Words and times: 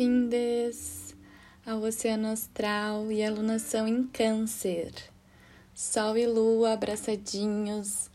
boas-vindas 0.00 1.14
ao 1.66 1.82
Oceano 1.82 2.28
Astral 2.28 3.12
e 3.12 3.22
alunação 3.22 3.86
em 3.86 4.04
Câncer. 4.04 4.94
Sol 5.74 6.16
e 6.16 6.26
Lua 6.26 6.72
abraçadinhos 6.72 8.08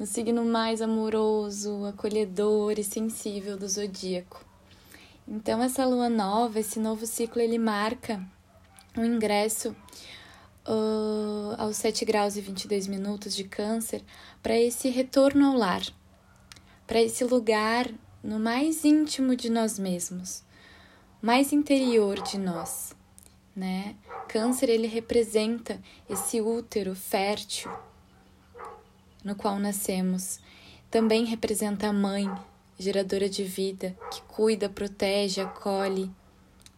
no 0.00 0.04
signo 0.04 0.44
mais 0.44 0.82
amoroso, 0.82 1.84
acolhedor 1.84 2.76
e 2.76 2.82
sensível 2.82 3.56
do 3.56 3.68
zodíaco. 3.68 4.44
Então, 5.28 5.62
essa 5.62 5.86
lua 5.86 6.08
nova, 6.08 6.58
esse 6.58 6.80
novo 6.80 7.06
ciclo, 7.06 7.40
ele 7.40 7.56
marca 7.56 8.20
um 8.98 9.04
ingresso 9.04 9.76
uh, 10.66 11.54
aos 11.56 11.76
7 11.76 12.04
graus 12.04 12.36
e 12.36 12.40
22 12.40 12.88
minutos 12.88 13.36
de 13.36 13.44
Câncer 13.44 14.02
para 14.42 14.58
esse 14.58 14.88
retorno 14.88 15.46
ao 15.46 15.56
lar, 15.56 15.82
para 16.84 17.00
esse 17.00 17.22
lugar 17.22 17.88
no 18.24 18.40
mais 18.40 18.84
íntimo 18.84 19.36
de 19.36 19.48
nós 19.48 19.78
mesmos, 19.78 20.42
mais 21.22 21.52
interior 21.52 22.20
de 22.20 22.36
nós, 22.36 22.96
né? 23.54 23.94
Câncer 24.28 24.68
ele 24.68 24.88
representa 24.88 25.80
esse 26.10 26.40
útero 26.40 26.96
fértil 26.96 27.70
no 29.22 29.36
qual 29.36 29.58
nascemos. 29.58 30.40
Também 30.90 31.24
representa 31.24 31.88
a 31.88 31.92
mãe, 31.92 32.28
geradora 32.78 33.28
de 33.28 33.44
vida, 33.44 33.96
que 34.10 34.20
cuida, 34.22 34.68
protege, 34.68 35.40
acolhe, 35.40 36.10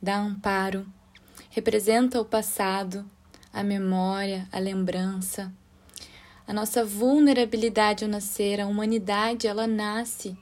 dá 0.01 0.19
amparo. 0.19 0.87
Representa 1.49 2.21
o 2.21 2.25
passado, 2.25 3.09
a 3.53 3.63
memória, 3.63 4.47
a 4.53 4.59
lembrança. 4.59 5.51
A 6.47 6.53
nossa 6.53 6.85
vulnerabilidade 6.85 8.05
ao 8.05 8.11
nascer, 8.11 8.61
a 8.61 8.67
humanidade, 8.67 9.47
ela 9.47 9.67
nasce 9.67 10.37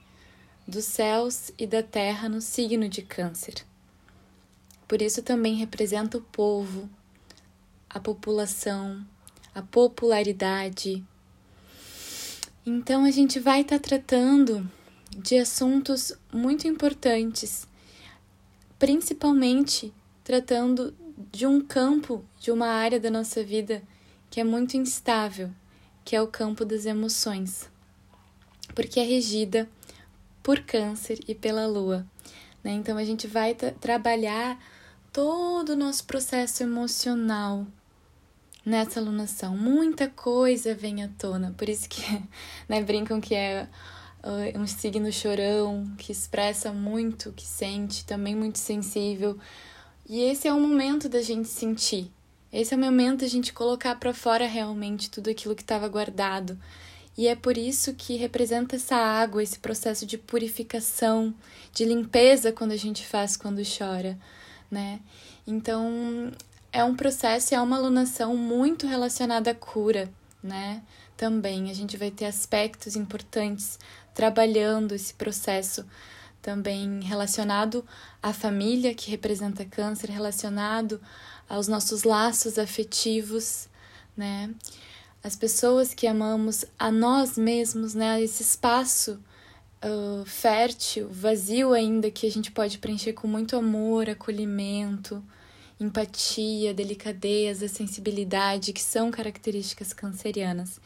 dos 0.66 0.86
céus 0.86 1.52
e 1.56 1.66
da 1.66 1.82
terra 1.82 2.28
no 2.28 2.40
signo 2.40 2.88
de 2.88 3.02
Câncer. 3.02 3.64
Por 4.92 5.00
isso 5.00 5.22
também 5.22 5.54
representa 5.54 6.18
o 6.18 6.20
povo, 6.20 6.86
a 7.88 7.98
população, 7.98 9.02
a 9.54 9.62
popularidade. 9.62 11.02
Então 12.66 13.06
a 13.06 13.10
gente 13.10 13.40
vai 13.40 13.62
estar 13.62 13.78
tá 13.78 13.82
tratando 13.82 14.70
de 15.16 15.38
assuntos 15.38 16.12
muito 16.30 16.68
importantes, 16.68 17.66
principalmente 18.78 19.94
tratando 20.22 20.94
de 21.32 21.46
um 21.46 21.62
campo, 21.62 22.22
de 22.38 22.50
uma 22.50 22.66
área 22.66 23.00
da 23.00 23.10
nossa 23.10 23.42
vida 23.42 23.82
que 24.28 24.40
é 24.40 24.44
muito 24.44 24.76
instável, 24.76 25.50
que 26.04 26.14
é 26.14 26.20
o 26.20 26.26
campo 26.26 26.66
das 26.66 26.84
emoções, 26.84 27.66
porque 28.74 29.00
é 29.00 29.04
regida 29.04 29.66
por 30.42 30.60
Câncer 30.60 31.18
e 31.26 31.34
pela 31.34 31.66
Lua. 31.66 32.06
Né? 32.62 32.72
Então 32.72 32.98
a 32.98 33.04
gente 33.04 33.26
vai 33.26 33.54
trabalhar 33.54 34.58
todo 35.12 35.70
o 35.70 35.76
nosso 35.76 36.04
processo 36.04 36.62
emocional 36.62 37.66
nessa 38.64 38.98
alunação. 38.98 39.56
Muita 39.56 40.08
coisa 40.08 40.74
vem 40.74 41.02
à 41.02 41.08
tona, 41.18 41.54
por 41.56 41.68
isso 41.68 41.88
que 41.88 42.02
né, 42.68 42.82
brincam 42.82 43.20
que 43.20 43.34
é 43.34 43.68
uh, 44.22 44.58
um 44.58 44.66
signo 44.66 45.12
chorão, 45.12 45.92
que 45.98 46.12
expressa 46.12 46.72
muito, 46.72 47.32
que 47.32 47.46
sente, 47.46 48.04
também 48.06 48.34
muito 48.34 48.58
sensível. 48.58 49.38
E 50.08 50.20
esse 50.22 50.48
é 50.48 50.52
o 50.52 50.60
momento 50.60 51.08
da 51.08 51.20
gente 51.20 51.48
sentir. 51.48 52.10
Esse 52.52 52.74
é 52.74 52.76
o 52.76 52.80
momento 52.80 53.20
da 53.20 53.28
gente 53.28 53.52
colocar 53.52 53.94
para 53.96 54.14
fora 54.14 54.46
realmente 54.46 55.10
tudo 55.10 55.30
aquilo 55.30 55.54
que 55.54 55.62
estava 55.62 55.88
guardado. 55.88 56.58
E 57.16 57.28
é 57.28 57.36
por 57.36 57.58
isso 57.58 57.92
que 57.94 58.16
representa 58.16 58.76
essa 58.76 58.96
água, 58.96 59.42
esse 59.42 59.58
processo 59.58 60.06
de 60.06 60.16
purificação, 60.16 61.34
de 61.72 61.84
limpeza 61.84 62.52
quando 62.52 62.72
a 62.72 62.76
gente 62.76 63.06
faz 63.06 63.36
quando 63.36 63.62
chora, 63.62 64.18
né? 64.72 64.98
Então, 65.46 66.32
é 66.72 66.82
um 66.82 66.96
processo, 66.96 67.54
é 67.54 67.60
uma 67.60 67.76
alunação 67.76 68.36
muito 68.36 68.86
relacionada 68.86 69.50
à 69.50 69.54
cura, 69.54 70.10
né? 70.42 70.82
Também 71.16 71.70
a 71.70 71.74
gente 71.74 71.96
vai 71.96 72.10
ter 72.10 72.24
aspectos 72.24 72.96
importantes 72.96 73.78
trabalhando 74.14 74.94
esse 74.94 75.14
processo 75.14 75.86
também 76.40 77.00
relacionado 77.02 77.84
à 78.20 78.32
família 78.32 78.94
que 78.94 79.10
representa 79.10 79.64
câncer, 79.64 80.10
relacionado 80.10 81.00
aos 81.48 81.68
nossos 81.68 82.02
laços 82.02 82.58
afetivos, 82.58 83.68
né? 84.16 84.52
as 85.22 85.36
pessoas 85.36 85.94
que 85.94 86.06
amamos, 86.06 86.64
a 86.78 86.90
nós 86.90 87.38
mesmos, 87.38 87.94
né? 87.94 88.20
Esse 88.20 88.42
espaço 88.42 89.20
fértil, 90.26 91.08
vazio 91.10 91.72
ainda, 91.72 92.10
que 92.10 92.26
a 92.26 92.30
gente 92.30 92.50
pode 92.50 92.78
preencher 92.78 93.12
com 93.12 93.26
muito 93.26 93.56
amor, 93.56 94.08
acolhimento, 94.08 95.22
empatia, 95.80 96.72
delicadeza, 96.72 97.66
sensibilidade, 97.68 98.72
que 98.72 98.80
são 98.80 99.10
características 99.10 99.92
cancerianas. 99.92 100.80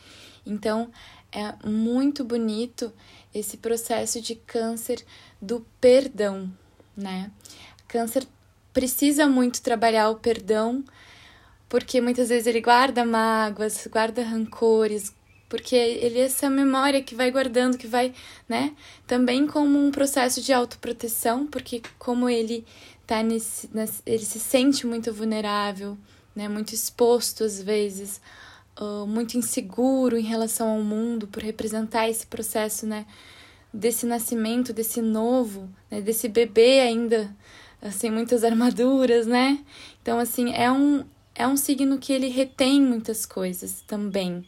Então, 0.45 0.91
é 1.33 1.55
muito 1.69 2.25
bonito 2.25 2.93
esse 3.35 3.57
processo 3.57 4.21
de 4.21 4.35
câncer 4.35 5.05
do 5.41 5.67
perdão, 5.81 6.51
né? 6.97 7.31
Câncer 7.87 8.27
precisa 8.73 9.27
muito 9.27 9.61
trabalhar 9.61 10.09
o 10.11 10.17
perdão 10.17 10.85
porque 11.69 12.01
muitas 12.01 12.29
vezes 12.29 12.47
ele 12.47 12.61
guarda 12.61 13.05
mágoas, 13.05 13.87
guarda 13.91 14.23
rancores, 14.23 15.13
porque 15.49 15.77
ele 15.77 16.19
é 16.19 16.25
essa 16.25 16.51
memória 16.51 17.03
que 17.03 17.15
vai 17.15 17.31
guardando, 17.31 17.79
que 17.79 17.87
vai, 17.87 18.13
né? 18.49 18.75
Também 19.07 19.47
como 19.47 19.79
um 19.79 19.91
processo 19.91 20.41
de 20.43 20.53
autoproteção, 20.53 21.47
porque 21.47 21.83
como 21.99 22.29
ele 22.29 22.65
tá 23.07 23.23
nesse, 23.23 23.69
nesse 23.73 24.03
ele 24.05 24.25
se 24.25 24.41
sente 24.41 24.87
muito 24.87 25.13
vulnerável, 25.13 25.97
né? 26.35 26.49
Muito 26.49 26.75
exposto 26.75 27.45
às 27.45 27.63
vezes, 27.63 28.21
uh, 28.81 29.07
muito 29.07 29.39
inseguro 29.39 30.17
em 30.17 30.25
relação 30.25 30.69
ao 30.69 30.83
mundo 30.83 31.27
por 31.29 31.43
representar 31.43 32.09
esse 32.09 32.27
processo, 32.27 32.87
né? 32.87 33.07
Desse 33.73 34.07
nascimento, 34.07 34.73
desse 34.73 35.01
novo, 35.01 35.69
né? 35.91 36.01
Desse 36.01 36.29
bebê 36.29 36.81
ainda 36.81 37.35
sem 37.93 38.11
muitas 38.11 38.43
armaduras, 38.43 39.27
né? 39.27 39.61
Então 40.03 40.19
assim 40.19 40.53
é 40.53 40.71
um 40.73 41.05
é 41.35 41.47
um 41.47 41.57
signo 41.57 41.99
que 41.99 42.13
ele 42.13 42.29
retém 42.29 42.81
muitas 42.81 43.27
coisas 43.27 43.83
também. 43.87 44.45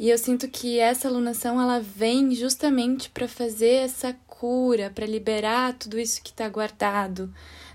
E 0.00 0.08
eu 0.08 0.16
sinto 0.16 0.48
que 0.48 0.78
essa 0.78 1.08
alunação 1.08 1.60
ela 1.60 1.78
vem 1.78 2.34
justamente 2.34 3.10
para 3.10 3.28
fazer 3.28 3.84
essa 3.84 4.14
cura, 4.26 4.88
para 4.88 5.04
liberar 5.04 5.74
tudo 5.74 5.98
isso 5.98 6.22
que 6.22 6.30
está 6.30 6.48
guardado, 6.48 7.30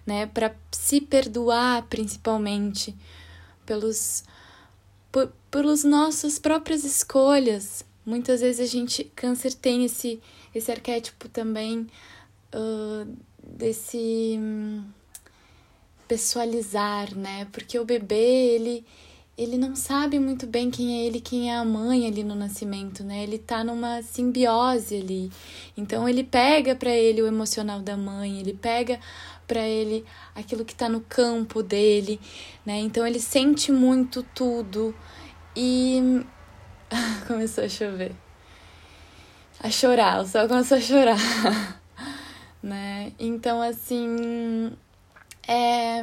né? 0.08 0.26
Para 0.26 0.56
se 0.72 1.00
perdoar 1.00 1.84
principalmente 1.84 2.96
pelos 3.64 4.24
por, 5.12 5.32
pelos 5.52 5.84
nossas 5.84 6.40
próprias 6.40 6.84
escolhas. 6.84 7.86
Muitas 8.04 8.42
vezes 8.42 8.60
a 8.60 8.72
gente 8.72 9.04
câncer 9.16 9.54
tem 9.54 9.86
esse 9.86 10.20
esse 10.52 10.72
arquétipo 10.72 11.30
também 11.30 11.86
uh, 12.56 13.08
desse 13.40 14.40
pessoalizar, 16.08 17.16
né? 17.16 17.46
Porque 17.52 17.78
o 17.78 17.86
bebê, 17.86 18.56
ele 18.56 18.84
ele 19.38 19.58
não 19.58 19.76
sabe 19.76 20.18
muito 20.18 20.48
bem 20.48 20.72
quem 20.72 20.98
é 20.98 21.06
ele, 21.06 21.20
quem 21.20 21.52
é 21.52 21.58
a 21.58 21.66
mãe 21.66 22.08
ali 22.08 22.24
no 22.24 22.36
nascimento, 22.36 23.04
né? 23.04 23.22
Ele 23.22 23.38
tá 23.38 23.64
numa 23.66 24.02
simbiose 24.02 24.96
ali. 24.96 25.30
Então 25.76 26.08
ele 26.08 26.24
pega 26.24 26.74
para 26.74 26.92
ele 26.92 27.22
o 27.22 27.28
emocional 27.28 27.82
da 27.82 27.98
mãe, 27.98 28.40
ele 28.40 28.54
pega 28.54 28.98
para 29.46 29.62
ele 29.62 30.06
aquilo 30.34 30.64
que 30.64 30.74
tá 30.74 30.88
no 30.88 31.02
campo 31.02 31.62
dele, 31.62 32.20
né? 32.66 32.80
Então 32.80 33.06
ele 33.06 33.20
sente 33.20 33.74
muito 33.74 34.24
tudo 34.34 34.96
e 35.54 36.24
começou 37.28 37.66
a 37.66 37.70
chover. 37.70 38.14
A 39.60 39.70
chorar, 39.70 40.22
o 40.22 40.28
sol 40.28 40.48
começou 40.48 40.78
a 40.78 40.82
chorar. 40.82 41.20
né? 42.64 43.12
Então 43.20 43.62
assim, 43.62 44.72
é, 45.46 46.02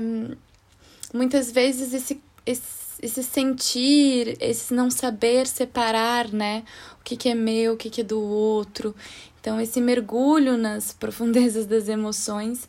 muitas 1.14 1.50
vezes 1.50 1.94
esse, 1.94 2.22
esse, 2.44 2.81
esse, 3.02 3.22
sentir, 3.22 4.36
esse 4.40 4.72
não 4.72 4.88
saber 4.90 5.46
separar, 5.46 6.32
né? 6.32 6.62
O 7.00 7.04
que, 7.04 7.16
que 7.16 7.28
é 7.28 7.34
meu, 7.34 7.74
o 7.74 7.76
que, 7.76 7.90
que 7.90 8.00
é 8.00 8.04
do 8.04 8.20
outro. 8.20 8.94
Então, 9.40 9.60
esse 9.60 9.80
mergulho 9.80 10.56
nas 10.56 10.92
profundezas 10.94 11.66
das 11.66 11.88
emoções 11.88 12.68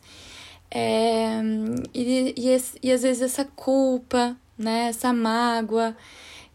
é, 0.70 1.40
e, 1.94 2.34
e, 2.36 2.62
e 2.82 2.92
às 2.92 3.02
vezes 3.02 3.22
essa 3.22 3.44
culpa, 3.44 4.36
né? 4.58 4.88
Essa 4.88 5.12
mágoa. 5.12 5.96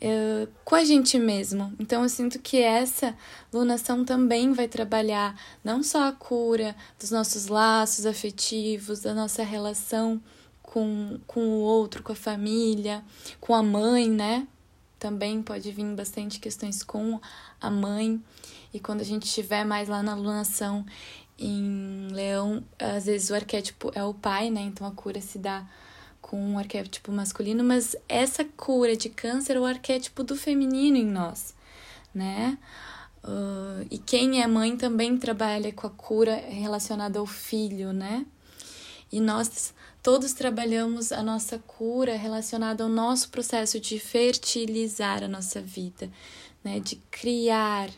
Uh, 0.01 0.47
com 0.63 0.75
a 0.75 0.83
gente 0.85 1.19
mesmo. 1.19 1.73
Então 1.77 2.03
eu 2.03 2.09
sinto 2.09 2.39
que 2.39 2.61
essa 2.61 3.13
lunação 3.51 4.05
também 4.05 4.53
vai 4.53 4.65
trabalhar 4.65 5.37
não 5.61 5.83
só 5.83 6.07
a 6.07 6.13
cura 6.13 6.73
dos 6.97 7.11
nossos 7.11 7.47
laços 7.47 8.05
afetivos, 8.05 9.01
da 9.01 9.13
nossa 9.13 9.43
relação 9.43 10.21
com, 10.69 11.19
com 11.25 11.39
o 11.39 11.61
outro, 11.61 12.03
com 12.03 12.11
a 12.11 12.15
família, 12.15 13.03
com 13.41 13.55
a 13.55 13.63
mãe, 13.63 14.07
né? 14.07 14.47
Também 14.99 15.41
pode 15.41 15.71
vir 15.71 15.95
bastante 15.95 16.39
questões 16.39 16.83
com 16.83 17.19
a 17.59 17.71
mãe. 17.71 18.21
E 18.71 18.79
quando 18.79 19.01
a 19.01 19.03
gente 19.03 19.23
estiver 19.23 19.65
mais 19.65 19.89
lá 19.89 20.03
na 20.03 20.13
lunação 20.13 20.85
em 21.39 22.09
Leão, 22.11 22.63
às 22.77 23.07
vezes 23.07 23.31
o 23.31 23.35
arquétipo 23.35 23.91
é 23.95 24.03
o 24.03 24.13
pai, 24.13 24.51
né? 24.51 24.61
Então 24.61 24.85
a 24.85 24.91
cura 24.91 25.19
se 25.19 25.39
dá 25.39 25.65
com 26.21 26.39
um 26.39 26.59
arquétipo 26.59 27.11
masculino, 27.11 27.63
mas 27.63 27.95
essa 28.07 28.45
cura 28.45 28.95
de 28.95 29.09
câncer 29.09 29.55
é 29.55 29.59
o 29.59 29.65
arquétipo 29.65 30.23
do 30.23 30.35
feminino 30.35 30.97
em 30.97 31.05
nós, 31.05 31.55
né? 32.13 32.59
Uh, 33.23 33.87
e 33.89 33.97
quem 33.97 34.43
é 34.43 34.45
mãe 34.45 34.77
também 34.77 35.17
trabalha 35.17 35.73
com 35.73 35.87
a 35.87 35.89
cura 35.89 36.35
relacionada 36.35 37.17
ao 37.17 37.25
filho, 37.25 37.91
né? 37.91 38.23
E 39.11 39.19
nós 39.19 39.73
todos 40.01 40.33
trabalhamos 40.33 41.11
a 41.11 41.21
nossa 41.21 41.59
cura 41.59 42.15
relacionada 42.15 42.83
ao 42.83 42.89
nosso 42.89 43.29
processo 43.29 43.79
de 43.79 43.99
fertilizar 43.99 45.23
a 45.23 45.27
nossa 45.27 45.61
vida, 45.61 46.09
né? 46.63 46.79
De 46.79 46.95
criar, 47.11 47.89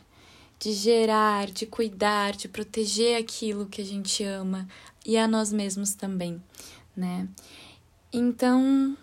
de 0.58 0.72
gerar, 0.72 1.46
de 1.46 1.66
cuidar, 1.66 2.32
de 2.32 2.48
proteger 2.48 3.20
aquilo 3.20 3.66
que 3.66 3.80
a 3.80 3.84
gente 3.84 4.22
ama 4.24 4.68
e 5.04 5.16
a 5.16 5.26
nós 5.26 5.52
mesmos 5.52 5.94
também, 5.94 6.42
né? 6.96 7.28
Então, 8.12 8.96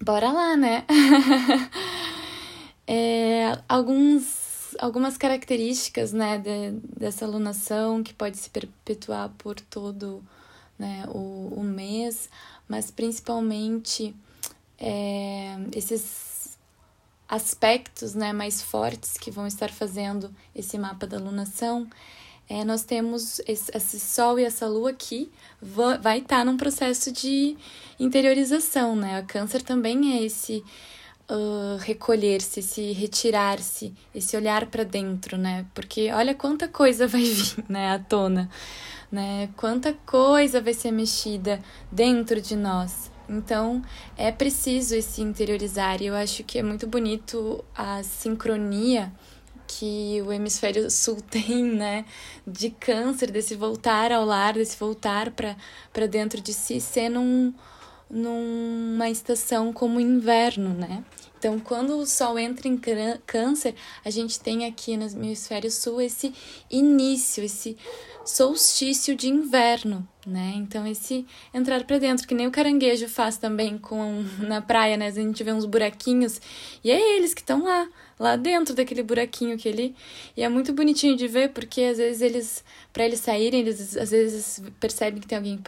bora 0.00 0.32
lá, 0.32 0.56
né? 0.56 0.84
é, 2.86 3.58
alguns, 3.68 4.74
algumas 4.78 5.16
características, 5.16 6.12
né, 6.12 6.38
de, 6.38 6.72
dessa 6.98 7.24
alunação 7.24 8.02
que 8.02 8.12
pode 8.12 8.36
se 8.36 8.50
perpetuar 8.50 9.30
por 9.38 9.60
todo 9.60 10.22
né, 10.78 11.04
o, 11.08 11.54
o 11.56 11.62
mês, 11.62 12.28
mas 12.68 12.90
principalmente 12.90 14.14
é, 14.78 15.56
esses 15.74 16.58
aspectos 17.28 18.14
né, 18.14 18.32
mais 18.32 18.62
fortes 18.62 19.18
que 19.18 19.30
vão 19.30 19.46
estar 19.46 19.70
fazendo 19.70 20.34
esse 20.54 20.78
mapa 20.78 21.06
da 21.06 21.16
alunação 21.16 21.88
é, 22.48 22.64
nós 22.64 22.82
temos 22.82 23.40
esse, 23.46 23.70
esse, 23.74 24.00
Sol 24.00 24.38
e 24.38 24.44
essa 24.44 24.66
Lua 24.66 24.90
aqui, 24.90 25.30
vai 25.60 26.18
estar 26.18 26.38
tá 26.38 26.44
num 26.44 26.56
processo 26.56 27.12
de 27.12 27.56
interiorização, 28.00 28.96
né? 28.96 29.20
O 29.20 29.26
Câncer 29.26 29.60
também 29.62 30.14
é 30.16 30.22
esse 30.22 30.64
uh, 31.30 31.76
recolher-se, 31.80 32.60
esse 32.60 32.92
retirar-se, 32.92 33.92
esse 34.14 34.34
olhar 34.34 34.64
para 34.66 34.82
dentro, 34.82 35.36
né? 35.36 35.66
Porque 35.74 36.10
olha 36.10 36.34
quanta 36.34 36.66
coisa 36.66 37.06
vai 37.06 37.22
vir, 37.22 37.64
né, 37.68 37.92
à 37.92 37.98
tona, 37.98 38.48
né? 39.10 39.48
Quanta 39.56 39.92
coisa 40.06 40.60
vai 40.60 40.74
ser 40.74 40.90
mexida 40.90 41.60
dentro 41.90 42.40
de 42.40 42.56
nós. 42.56 43.10
Então, 43.28 43.82
é 44.16 44.32
preciso 44.32 44.94
esse 44.94 45.20
interiorizar, 45.20 46.00
e 46.00 46.06
eu 46.06 46.14
acho 46.14 46.42
que 46.44 46.58
é 46.58 46.62
muito 46.62 46.86
bonito 46.86 47.62
a 47.76 48.02
sincronia 48.02 49.12
que 49.66 50.22
o 50.26 50.32
hemisfério 50.32 50.90
sul 50.90 51.20
tem, 51.30 51.62
né, 51.62 52.06
de 52.46 52.70
câncer, 52.70 53.30
desse 53.30 53.54
voltar 53.54 54.10
ao 54.10 54.24
lar, 54.24 54.54
desse 54.54 54.78
voltar 54.78 55.30
para 55.30 56.06
dentro 56.06 56.40
de 56.40 56.54
si, 56.54 56.80
ser 56.80 57.10
num, 57.10 57.52
numa 58.08 59.10
estação 59.10 59.72
como 59.74 60.00
inverno, 60.00 60.70
né? 60.70 61.04
Então, 61.38 61.60
quando 61.60 61.96
o 61.96 62.06
Sol 62.06 62.36
entra 62.36 62.66
em 62.66 62.76
Câncer, 63.24 63.72
a 64.04 64.10
gente 64.10 64.40
tem 64.40 64.66
aqui 64.66 64.96
no 64.96 65.06
hemisfério 65.06 65.70
sul 65.70 66.00
esse 66.00 66.34
início, 66.68 67.44
esse 67.44 67.76
solstício 68.28 69.16
de 69.16 69.26
inverno, 69.26 70.06
né? 70.26 70.52
Então, 70.56 70.86
esse 70.86 71.26
entrar 71.52 71.82
para 71.84 71.98
dentro, 71.98 72.28
que 72.28 72.34
nem 72.34 72.46
o 72.46 72.50
caranguejo 72.50 73.08
faz 73.08 73.38
também 73.38 73.78
com 73.78 74.22
na 74.40 74.60
praia, 74.60 74.98
né? 74.98 75.06
A 75.06 75.10
gente 75.10 75.42
vê 75.42 75.50
uns 75.50 75.64
buraquinhos 75.64 76.38
e 76.84 76.90
é 76.90 77.16
eles 77.16 77.32
que 77.32 77.40
estão 77.40 77.64
lá, 77.64 77.88
lá 78.18 78.36
dentro 78.36 78.74
daquele 78.74 79.02
buraquinho 79.02 79.56
que 79.56 79.66
ele. 79.66 79.96
E 80.36 80.42
é 80.42 80.48
muito 80.48 80.74
bonitinho 80.74 81.16
de 81.16 81.26
ver, 81.26 81.54
porque 81.54 81.80
às 81.80 81.96
vezes 81.96 82.20
eles, 82.20 82.64
para 82.92 83.06
eles 83.06 83.20
saírem, 83.20 83.60
eles 83.60 83.96
às 83.96 84.10
vezes 84.10 84.62
percebem 84.78 85.22
que 85.22 85.26
tem 85.26 85.38
alguém 85.38 85.58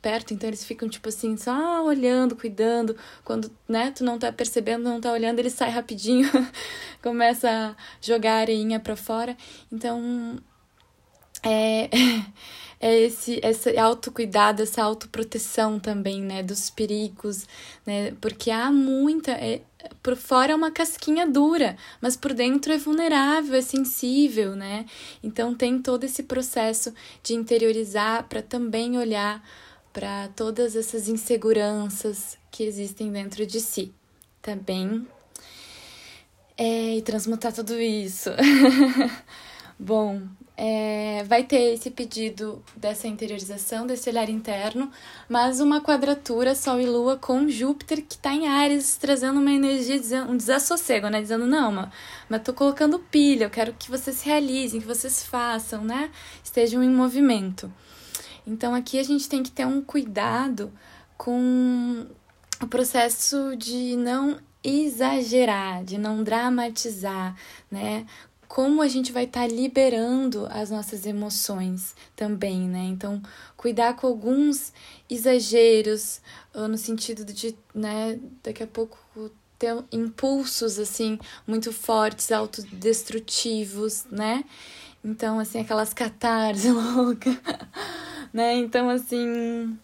perto, 0.00 0.32
então 0.32 0.48
eles 0.48 0.64
ficam 0.64 0.88
tipo 0.88 1.10
assim, 1.10 1.36
só 1.36 1.84
olhando, 1.84 2.34
cuidando. 2.34 2.96
Quando, 3.22 3.50
né, 3.68 3.92
tu 3.94 4.02
não 4.02 4.18
tá 4.18 4.32
percebendo, 4.32 4.82
não 4.84 4.98
tá 4.98 5.12
olhando, 5.12 5.40
ele 5.40 5.50
sai 5.50 5.68
rapidinho, 5.68 6.26
começa 7.02 7.50
a 7.50 7.76
jogar 8.00 8.36
areinha 8.36 8.80
para 8.80 8.96
fora. 8.96 9.36
Então, 9.70 10.40
é. 11.42 11.88
é 12.82 12.98
esse, 12.98 13.40
esse 13.44 13.78
autocuidado, 13.78 14.60
essa 14.60 14.82
autoproteção 14.82 15.78
também, 15.78 16.20
né, 16.20 16.42
dos 16.42 16.68
perigos, 16.68 17.46
né, 17.86 18.12
porque 18.20 18.50
há 18.50 18.72
muita, 18.72 19.30
é, 19.30 19.62
por 20.02 20.16
fora 20.16 20.52
é 20.52 20.56
uma 20.56 20.72
casquinha 20.72 21.24
dura, 21.24 21.76
mas 22.00 22.16
por 22.16 22.34
dentro 22.34 22.72
é 22.72 22.78
vulnerável, 22.78 23.54
é 23.54 23.62
sensível, 23.62 24.56
né, 24.56 24.84
então 25.22 25.54
tem 25.54 25.80
todo 25.80 26.02
esse 26.02 26.24
processo 26.24 26.92
de 27.22 27.34
interiorizar 27.34 28.24
para 28.28 28.42
também 28.42 28.98
olhar 28.98 29.40
para 29.92 30.28
todas 30.34 30.74
essas 30.74 31.06
inseguranças 31.06 32.36
que 32.50 32.64
existem 32.64 33.12
dentro 33.12 33.46
de 33.46 33.60
si, 33.60 33.92
tá 34.40 34.56
bem? 34.56 35.06
É, 36.56 36.96
e 36.96 37.02
transmutar 37.02 37.52
tudo 37.52 37.80
isso. 37.80 38.30
Bom, 39.78 40.22
é, 40.56 41.24
vai 41.24 41.44
ter 41.44 41.74
esse 41.74 41.90
pedido 41.90 42.62
dessa 42.76 43.08
interiorização, 43.08 43.86
desse 43.86 44.08
olhar 44.10 44.28
interno, 44.28 44.90
mas 45.28 45.60
uma 45.60 45.80
quadratura 45.80 46.54
Sol 46.54 46.80
e 46.80 46.86
Lua 46.86 47.16
com 47.16 47.48
Júpiter 47.48 48.02
que 48.02 48.16
está 48.16 48.32
em 48.32 48.46
Ares, 48.46 48.96
trazendo 48.96 49.40
uma 49.40 49.50
energia, 49.50 50.24
um 50.24 50.36
desassossego, 50.36 51.08
né? 51.08 51.22
Dizendo, 51.22 51.46
não, 51.46 51.72
mas, 51.72 51.88
mas 52.28 52.42
tô 52.42 52.52
colocando 52.52 52.98
pilha, 52.98 53.44
eu 53.44 53.50
quero 53.50 53.72
que 53.74 53.90
vocês 53.90 54.22
realizem, 54.22 54.80
que 54.80 54.86
vocês 54.86 55.24
façam, 55.24 55.84
né? 55.84 56.10
Estejam 56.44 56.82
em 56.82 56.90
movimento. 56.90 57.72
Então 58.46 58.74
aqui 58.74 58.98
a 58.98 59.04
gente 59.04 59.28
tem 59.28 59.42
que 59.42 59.50
ter 59.50 59.66
um 59.66 59.80
cuidado 59.80 60.72
com 61.16 62.06
o 62.60 62.66
processo 62.66 63.56
de 63.56 63.96
não 63.96 64.38
exagerar, 64.62 65.82
de 65.82 65.98
não 65.98 66.22
dramatizar, 66.22 67.34
né? 67.70 68.06
Como 68.52 68.82
a 68.82 68.86
gente 68.86 69.12
vai 69.12 69.24
estar 69.24 69.40
tá 69.40 69.46
liberando 69.46 70.46
as 70.50 70.70
nossas 70.70 71.06
emoções 71.06 71.94
também, 72.14 72.68
né? 72.68 72.80
Então, 72.80 73.22
cuidar 73.56 73.96
com 73.96 74.06
alguns 74.06 74.74
exageros, 75.08 76.20
no 76.54 76.76
sentido 76.76 77.24
de, 77.24 77.56
né, 77.74 78.20
daqui 78.42 78.62
a 78.62 78.66
pouco 78.66 78.98
ter 79.58 79.74
impulsos, 79.90 80.78
assim, 80.78 81.18
muito 81.46 81.72
fortes, 81.72 82.30
autodestrutivos, 82.30 84.04
né? 84.10 84.44
Então, 85.02 85.38
assim, 85.38 85.60
aquelas 85.60 85.94
catarse 85.94 86.68
louca, 86.70 87.30
né? 88.34 88.54
Então, 88.56 88.90
assim, 88.90 89.78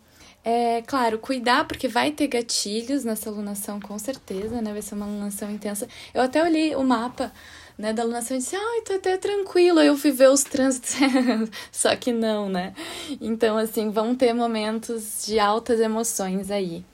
é 0.45 0.83
claro, 0.83 1.19
cuidar, 1.19 1.66
porque 1.66 1.88
vai 1.88 2.12
ter 2.12 2.26
gatilhos 2.26 3.02
nessa 3.02 3.31
alunação, 3.31 3.81
com 3.81 3.99
certeza, 3.99 4.61
né? 4.61 4.75
Vai 4.75 4.83
ser 4.83 4.95
uma 4.95 5.07
alunação 5.07 5.50
intensa. 5.50 5.88
Eu 6.12 6.21
até 6.21 6.42
olhei 6.42 6.76
o 6.76 6.85
mapa 6.85 7.33
né, 7.78 7.92
da 7.92 8.02
alunação 8.02 8.37
e 8.37 8.40
disse, 8.40 8.56
ai, 8.56 8.80
tô 8.82 8.94
até 8.94 9.16
tranquilo, 9.16 9.80
eu 9.80 9.97
fui 9.97 10.11
ver 10.11 10.28
os 10.28 10.42
trânsitos, 10.42 10.97
só 11.70 11.94
que 11.94 12.12
não, 12.12 12.49
né? 12.49 12.75
Então, 13.20 13.56
assim, 13.56 13.88
vão 13.90 14.16
ter 14.16 14.32
momentos 14.32 15.25
de 15.25 15.38
altas 15.38 15.78
emoções 15.78 16.50
aí. 16.50 16.85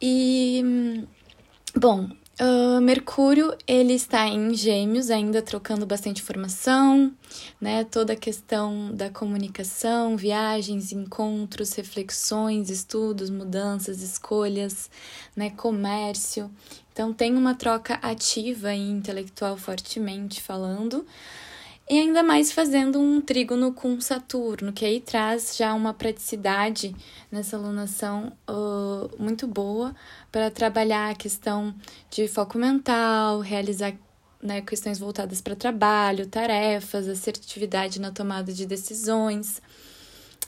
E, 0.00 1.04
bom, 1.76 2.08
Uh, 2.40 2.80
Mercúrio, 2.80 3.56
ele 3.64 3.92
está 3.92 4.26
em 4.26 4.52
Gêmeos, 4.54 5.08
ainda 5.08 5.40
trocando 5.40 5.86
bastante 5.86 6.20
informação, 6.20 7.14
né? 7.60 7.84
Toda 7.84 8.14
a 8.14 8.16
questão 8.16 8.90
da 8.92 9.08
comunicação, 9.08 10.16
viagens, 10.16 10.90
encontros, 10.90 11.74
reflexões, 11.74 12.70
estudos, 12.70 13.30
mudanças, 13.30 14.02
escolhas, 14.02 14.90
né? 15.36 15.50
Comércio. 15.50 16.50
Então, 16.92 17.12
tem 17.12 17.36
uma 17.36 17.54
troca 17.54 17.94
ativa 18.02 18.74
e 18.74 18.90
intelectual 18.90 19.56
fortemente 19.56 20.42
falando, 20.42 21.06
e 21.88 21.98
ainda 21.98 22.22
mais 22.22 22.50
fazendo 22.50 22.98
um 22.98 23.20
trígono 23.20 23.72
com 23.72 24.00
Saturno, 24.00 24.72
que 24.72 24.86
aí 24.86 25.00
traz 25.00 25.54
já 25.56 25.74
uma 25.74 25.92
praticidade 25.92 26.96
nessa 27.30 27.56
alunação 27.56 28.32
uh, 28.48 29.22
muito 29.22 29.46
boa 29.46 29.94
para 30.32 30.50
trabalhar 30.50 31.10
a 31.10 31.14
questão 31.14 31.74
de 32.10 32.26
foco 32.26 32.56
mental, 32.56 33.40
realizar 33.40 33.94
né, 34.42 34.62
questões 34.62 34.98
voltadas 34.98 35.42
para 35.42 35.54
trabalho, 35.54 36.26
tarefas, 36.26 37.06
assertividade 37.06 38.00
na 38.00 38.10
tomada 38.10 38.52
de 38.52 38.64
decisões, 38.64 39.60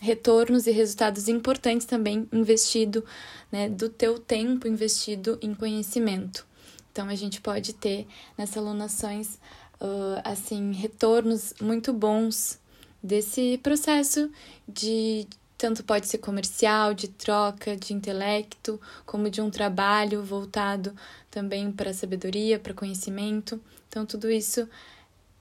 retornos 0.01 0.67
e 0.67 0.71
resultados 0.71 1.29
importantes 1.29 1.87
também 1.87 2.27
investido, 2.33 3.05
né, 3.53 3.69
do 3.69 3.91
teu 3.91 4.19
tempo 4.19 4.67
investido 4.69 5.39
em 5.43 5.55
conhecimento. 5.55 6.47
Então 6.93 7.09
a 7.09 7.15
gente 7.15 7.43
pode 7.43 7.75
ter 7.75 8.07
nessas 8.39 8.57
alunações 8.57 9.39
uh, 9.81 10.21
assim 10.25 10.73
retornos 10.73 11.55
muito 11.61 11.93
bons 11.93 12.59
desse 13.03 13.59
processo 13.63 14.31
de 14.69 15.27
tanto 15.59 15.83
pode 15.83 16.07
ser 16.07 16.19
comercial, 16.19 16.93
de 16.93 17.09
troca, 17.09 17.77
de 17.77 17.95
intelecto, 17.95 18.81
como 19.07 19.31
de 19.31 19.41
um 19.41 19.51
trabalho 19.51 20.23
voltado 20.23 20.95
também 21.31 21.73
para 21.73 21.95
sabedoria, 21.95 22.59
para 22.59 22.75
conhecimento. 22.75 23.61
Então 23.89 24.05
tudo 24.05 24.31
isso 24.31 24.69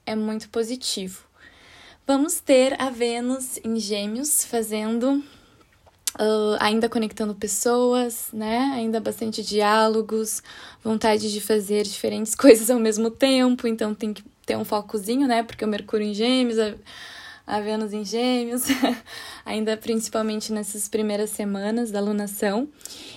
é 0.06 0.14
muito 0.14 0.48
positivo. 0.48 1.24
vamos 2.06 2.40
ter 2.40 2.80
a 2.80 2.88
Vênus 2.88 3.58
em 3.62 3.78
Gêmeos 3.78 4.44
fazendo 4.44 5.22
Uh, 6.18 6.56
ainda 6.60 6.88
conectando 6.88 7.34
pessoas, 7.34 8.28
né? 8.32 8.72
Ainda 8.74 8.98
bastante 8.98 9.42
diálogos, 9.42 10.42
vontade 10.82 11.30
de 11.30 11.40
fazer 11.42 11.82
diferentes 11.82 12.32
coisas 12.36 12.70
ao 12.70 12.78
mesmo 12.78 13.10
tempo, 13.10 13.68
então 13.68 13.94
tem 13.94 14.14
que 14.14 14.24
ter 14.46 14.56
um 14.56 14.64
focozinho, 14.64 15.28
né? 15.28 15.42
Porque 15.42 15.64
o 15.64 15.68
Mercúrio 15.68 16.06
em 16.06 16.14
Gêmeos, 16.14 16.58
a, 16.58 16.74
a 17.46 17.60
Vênus 17.60 17.92
em 17.92 18.02
Gêmeos, 18.02 18.64
ainda 19.44 19.76
principalmente 19.76 20.52
nessas 20.52 20.88
primeiras 20.88 21.30
semanas 21.30 21.90
da 21.90 22.00
lunação. 22.00 22.66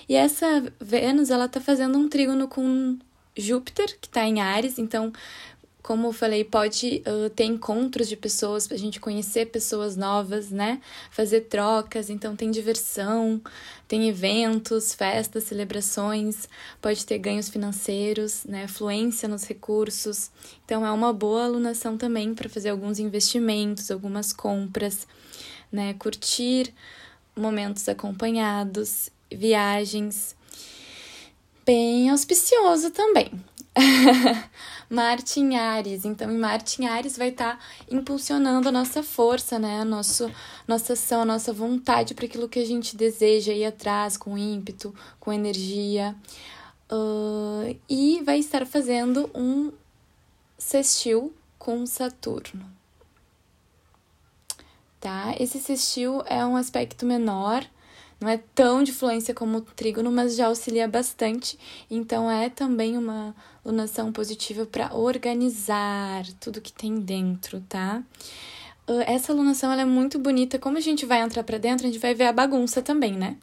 E 0.06 0.14
essa 0.14 0.62
Vênus, 0.78 1.30
ela 1.30 1.48
tá 1.48 1.58
fazendo 1.58 1.96
um 1.96 2.06
trígono 2.06 2.48
com 2.48 2.98
Júpiter, 3.36 3.96
que 3.98 4.08
tá 4.08 4.24
em 4.24 4.40
Ares, 4.40 4.78
então 4.78 5.12
como 5.82 6.08
eu 6.08 6.12
falei, 6.12 6.44
pode 6.44 7.02
uh, 7.06 7.30
ter 7.30 7.44
encontros 7.44 8.08
de 8.08 8.16
pessoas 8.16 8.66
para 8.66 8.76
a 8.76 8.78
gente 8.78 9.00
conhecer 9.00 9.46
pessoas 9.46 9.96
novas, 9.96 10.50
né? 10.50 10.80
Fazer 11.10 11.42
trocas, 11.42 12.10
então 12.10 12.36
tem 12.36 12.50
diversão, 12.50 13.40
tem 13.88 14.08
eventos, 14.08 14.94
festas, 14.94 15.44
celebrações, 15.44 16.48
pode 16.80 17.04
ter 17.06 17.18
ganhos 17.18 17.48
financeiros, 17.48 18.44
né? 18.44 18.68
Fluência 18.68 19.28
nos 19.28 19.44
recursos. 19.44 20.30
Então 20.64 20.86
é 20.86 20.92
uma 20.92 21.12
boa 21.12 21.44
alunação 21.44 21.96
também 21.96 22.34
para 22.34 22.48
fazer 22.48 22.70
alguns 22.70 22.98
investimentos, 22.98 23.90
algumas 23.90 24.32
compras, 24.32 25.06
né? 25.72 25.94
Curtir 25.94 26.74
momentos 27.34 27.88
acompanhados, 27.88 29.10
viagens. 29.32 30.36
Bem 31.64 32.10
auspicioso 32.10 32.90
também. 32.90 33.30
Marte 34.90 35.38
em 35.38 35.56
Ares. 35.56 36.04
Então, 36.04 36.28
em 36.30 36.36
Marte 36.36 36.82
em 36.82 36.88
Ares 36.88 37.16
vai 37.16 37.28
estar 37.28 37.56
tá 37.56 37.64
impulsionando 37.88 38.68
a 38.68 38.72
nossa 38.72 39.04
força, 39.04 39.56
né? 39.56 39.80
A 39.80 39.84
nosso, 39.84 40.28
nossa 40.66 40.94
ação, 40.94 41.22
a 41.22 41.24
nossa 41.24 41.52
vontade 41.52 42.12
para 42.12 42.26
aquilo 42.26 42.48
que 42.48 42.58
a 42.58 42.66
gente 42.66 42.96
deseja 42.96 43.52
ir 43.52 43.64
atrás 43.64 44.16
com 44.16 44.36
ímpeto, 44.36 44.92
com 45.20 45.32
energia. 45.32 46.16
Uh, 46.90 47.78
e 47.88 48.20
vai 48.24 48.40
estar 48.40 48.66
fazendo 48.66 49.30
um 49.32 49.72
sextil 50.58 51.32
com 51.56 51.86
Saturno. 51.86 52.66
Tá? 54.98 55.34
Esse 55.38 55.60
sextil 55.60 56.20
é 56.26 56.44
um 56.44 56.56
aspecto 56.56 57.06
menor, 57.06 57.64
não 58.20 58.28
é 58.28 58.38
tão 58.54 58.82
de 58.82 58.92
fluência 58.92 59.34
como 59.34 59.58
o 59.58 59.60
trígono, 59.62 60.12
mas 60.12 60.36
já 60.36 60.46
auxilia 60.46 60.86
bastante. 60.86 61.58
Então 61.90 62.30
é 62.30 62.50
também 62.50 62.98
uma 62.98 63.34
lunação 63.64 64.12
positiva 64.12 64.66
para 64.66 64.94
organizar 64.94 66.24
tudo 66.38 66.60
que 66.60 66.72
tem 66.72 67.00
dentro, 67.00 67.62
tá? 67.68 68.02
Ah, 68.86 69.04
essa 69.06 69.32
lunação 69.32 69.72
ela 69.72 69.82
é 69.82 69.86
muito 69.86 70.18
bonita. 70.18 70.58
Como 70.58 70.76
a 70.76 70.80
gente 70.80 71.06
vai 71.06 71.20
entrar 71.20 71.44
para 71.44 71.58
dentro, 71.58 71.86
a 71.86 71.90
gente 71.90 72.00
vai 72.00 72.14
ver 72.14 72.24
a 72.24 72.32
bagunça 72.32 72.82
também, 72.82 73.12
né? 73.12 73.36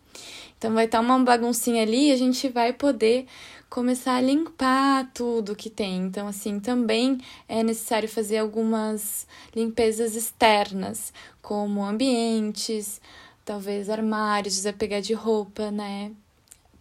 Então 0.58 0.74
vai 0.74 0.86
estar 0.86 1.00
tá 1.00 1.04
uma 1.04 1.20
baguncinha 1.20 1.84
ali 1.84 2.10
e 2.10 2.12
a 2.12 2.18
gente 2.18 2.50
vai 2.50 2.74
poder 2.74 3.26
começar 3.70 4.16
a 4.16 4.22
limpar 4.22 5.10
tudo 5.14 5.56
que 5.56 5.70
tem. 5.70 5.98
Então, 5.98 6.28
assim, 6.28 6.60
também 6.60 7.20
é 7.48 7.64
necessário 7.64 8.10
fazer 8.10 8.40
algumas 8.40 9.28
limpezas 9.56 10.16
externas, 10.16 11.14
como 11.42 11.84
ambientes, 11.86 13.02
talvez 13.48 13.90
armários, 13.90 14.56
desapegar 14.56 15.00
de 15.00 15.14
roupa, 15.14 15.72
né? 15.72 16.12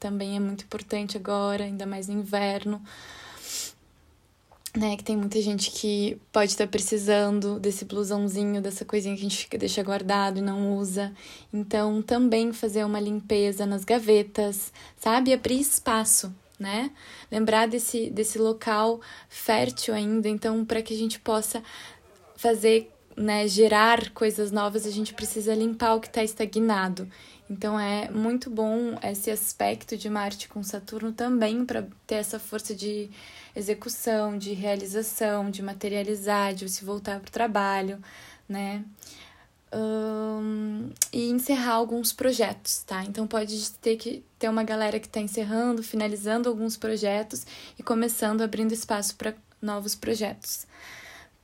Também 0.00 0.36
é 0.36 0.40
muito 0.40 0.64
importante 0.64 1.16
agora, 1.16 1.62
ainda 1.62 1.86
mais 1.86 2.08
no 2.08 2.14
inverno. 2.14 2.82
Né, 4.76 4.94
que 4.96 5.04
tem 5.04 5.16
muita 5.16 5.40
gente 5.40 5.70
que 5.70 6.20
pode 6.30 6.50
estar 6.50 6.66
precisando 6.66 7.58
desse 7.58 7.84
blusãozinho, 7.86 8.60
dessa 8.60 8.84
coisinha 8.84 9.14
que 9.14 9.20
a 9.20 9.28
gente 9.28 9.38
fica, 9.38 9.56
deixa 9.56 9.82
guardado 9.82 10.38
e 10.38 10.42
não 10.42 10.76
usa. 10.76 11.14
Então, 11.50 12.02
também 12.02 12.52
fazer 12.52 12.84
uma 12.84 13.00
limpeza 13.00 13.64
nas 13.64 13.84
gavetas, 13.84 14.72
sabe? 14.98 15.32
Abrir 15.32 15.60
espaço, 15.60 16.34
né? 16.58 16.90
Lembrar 17.30 17.68
desse, 17.68 18.10
desse 18.10 18.38
local 18.38 19.00
fértil 19.30 19.94
ainda, 19.94 20.28
então, 20.28 20.62
para 20.62 20.82
que 20.82 20.92
a 20.92 20.98
gente 20.98 21.18
possa 21.20 21.62
fazer 22.36 22.92
né, 23.16 23.48
gerar 23.48 24.10
coisas 24.10 24.52
novas, 24.52 24.86
a 24.86 24.90
gente 24.90 25.14
precisa 25.14 25.54
limpar 25.54 25.94
o 25.94 26.00
que 26.00 26.08
está 26.08 26.22
estagnado. 26.22 27.08
Então 27.48 27.78
é 27.78 28.10
muito 28.10 28.50
bom 28.50 28.98
esse 29.02 29.30
aspecto 29.30 29.96
de 29.96 30.10
Marte 30.10 30.48
com 30.48 30.62
Saturno 30.62 31.12
também 31.12 31.64
para 31.64 31.86
ter 32.06 32.16
essa 32.16 32.38
força 32.38 32.74
de 32.74 33.08
execução, 33.54 34.36
de 34.36 34.52
realização, 34.52 35.50
de 35.50 35.62
materializar, 35.62 36.54
de 36.54 36.68
se 36.68 36.84
voltar 36.84 37.20
para 37.20 37.28
o 37.28 37.32
trabalho, 37.32 37.98
né? 38.48 38.84
Um, 39.72 40.90
e 41.12 41.28
encerrar 41.30 41.74
alguns 41.74 42.12
projetos, 42.12 42.82
tá? 42.82 43.04
Então 43.04 43.26
pode 43.26 43.70
ter 43.72 43.96
que 43.96 44.24
ter 44.38 44.48
uma 44.48 44.64
galera 44.64 44.98
que 44.98 45.06
está 45.06 45.20
encerrando, 45.20 45.82
finalizando 45.82 46.48
alguns 46.48 46.76
projetos 46.76 47.46
e 47.78 47.82
começando 47.82 48.42
abrindo 48.42 48.72
espaço 48.72 49.14
para 49.16 49.34
novos 49.62 49.94
projetos 49.94 50.66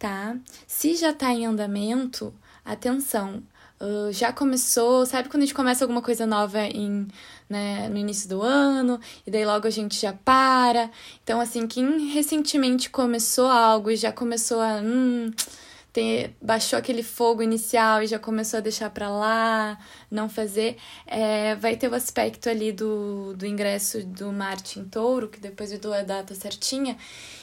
tá? 0.03 0.37
Se 0.67 0.97
já 0.97 1.13
tá 1.13 1.33
em 1.33 1.47
andamento, 1.47 2.35
atenção, 2.65 3.41
uh, 3.81 4.13
já 4.13 4.33
começou, 4.33 5.07
sabe 5.07 5.29
quando 5.29 5.45
a 5.45 5.47
gente 5.47 5.55
começa 5.55 5.85
alguma 5.85 6.03
coisa 6.03 6.27
nova 6.27 6.61
em, 6.65 7.07
né, 7.49 7.89
no 7.89 7.97
início 7.97 8.29
do 8.29 8.43
ano, 8.43 8.99
e 9.25 9.31
daí 9.31 9.45
logo 9.45 9.65
a 9.65 9.71
gente 9.71 10.01
já 10.01 10.13
para. 10.13 10.91
Então, 11.23 11.41
assim, 11.41 11.69
quem 11.69 12.09
recentemente 12.09 12.91
começou 12.91 13.47
algo 13.47 13.93
e 13.93 13.97
já 13.97 14.11
começou 14.11 14.61
a. 14.61 14.81
Hum, 14.83 15.31
ter, 15.93 16.35
baixou 16.41 16.79
aquele 16.79 17.03
fogo 17.03 17.43
inicial 17.43 18.03
e 18.03 18.07
já 18.07 18.19
começou 18.19 18.59
a 18.59 18.61
deixar 18.61 18.91
para 18.91 19.11
lá, 19.11 19.79
não 20.11 20.29
fazer, 20.29 20.79
é, 21.07 21.55
vai 21.57 21.77
ter 21.77 21.89
o 21.89 21.95
aspecto 21.95 22.49
ali 22.49 22.73
do, 22.73 23.35
do 23.37 23.45
ingresso 23.47 24.03
do 24.05 24.33
Marte 24.33 24.81
em 24.81 24.85
touro, 24.85 25.29
que 25.29 25.39
depois 25.39 25.71
eu 25.71 25.79
dou 25.79 25.93
a 25.93 26.03
data 26.03 26.35
certinha, 26.35 26.97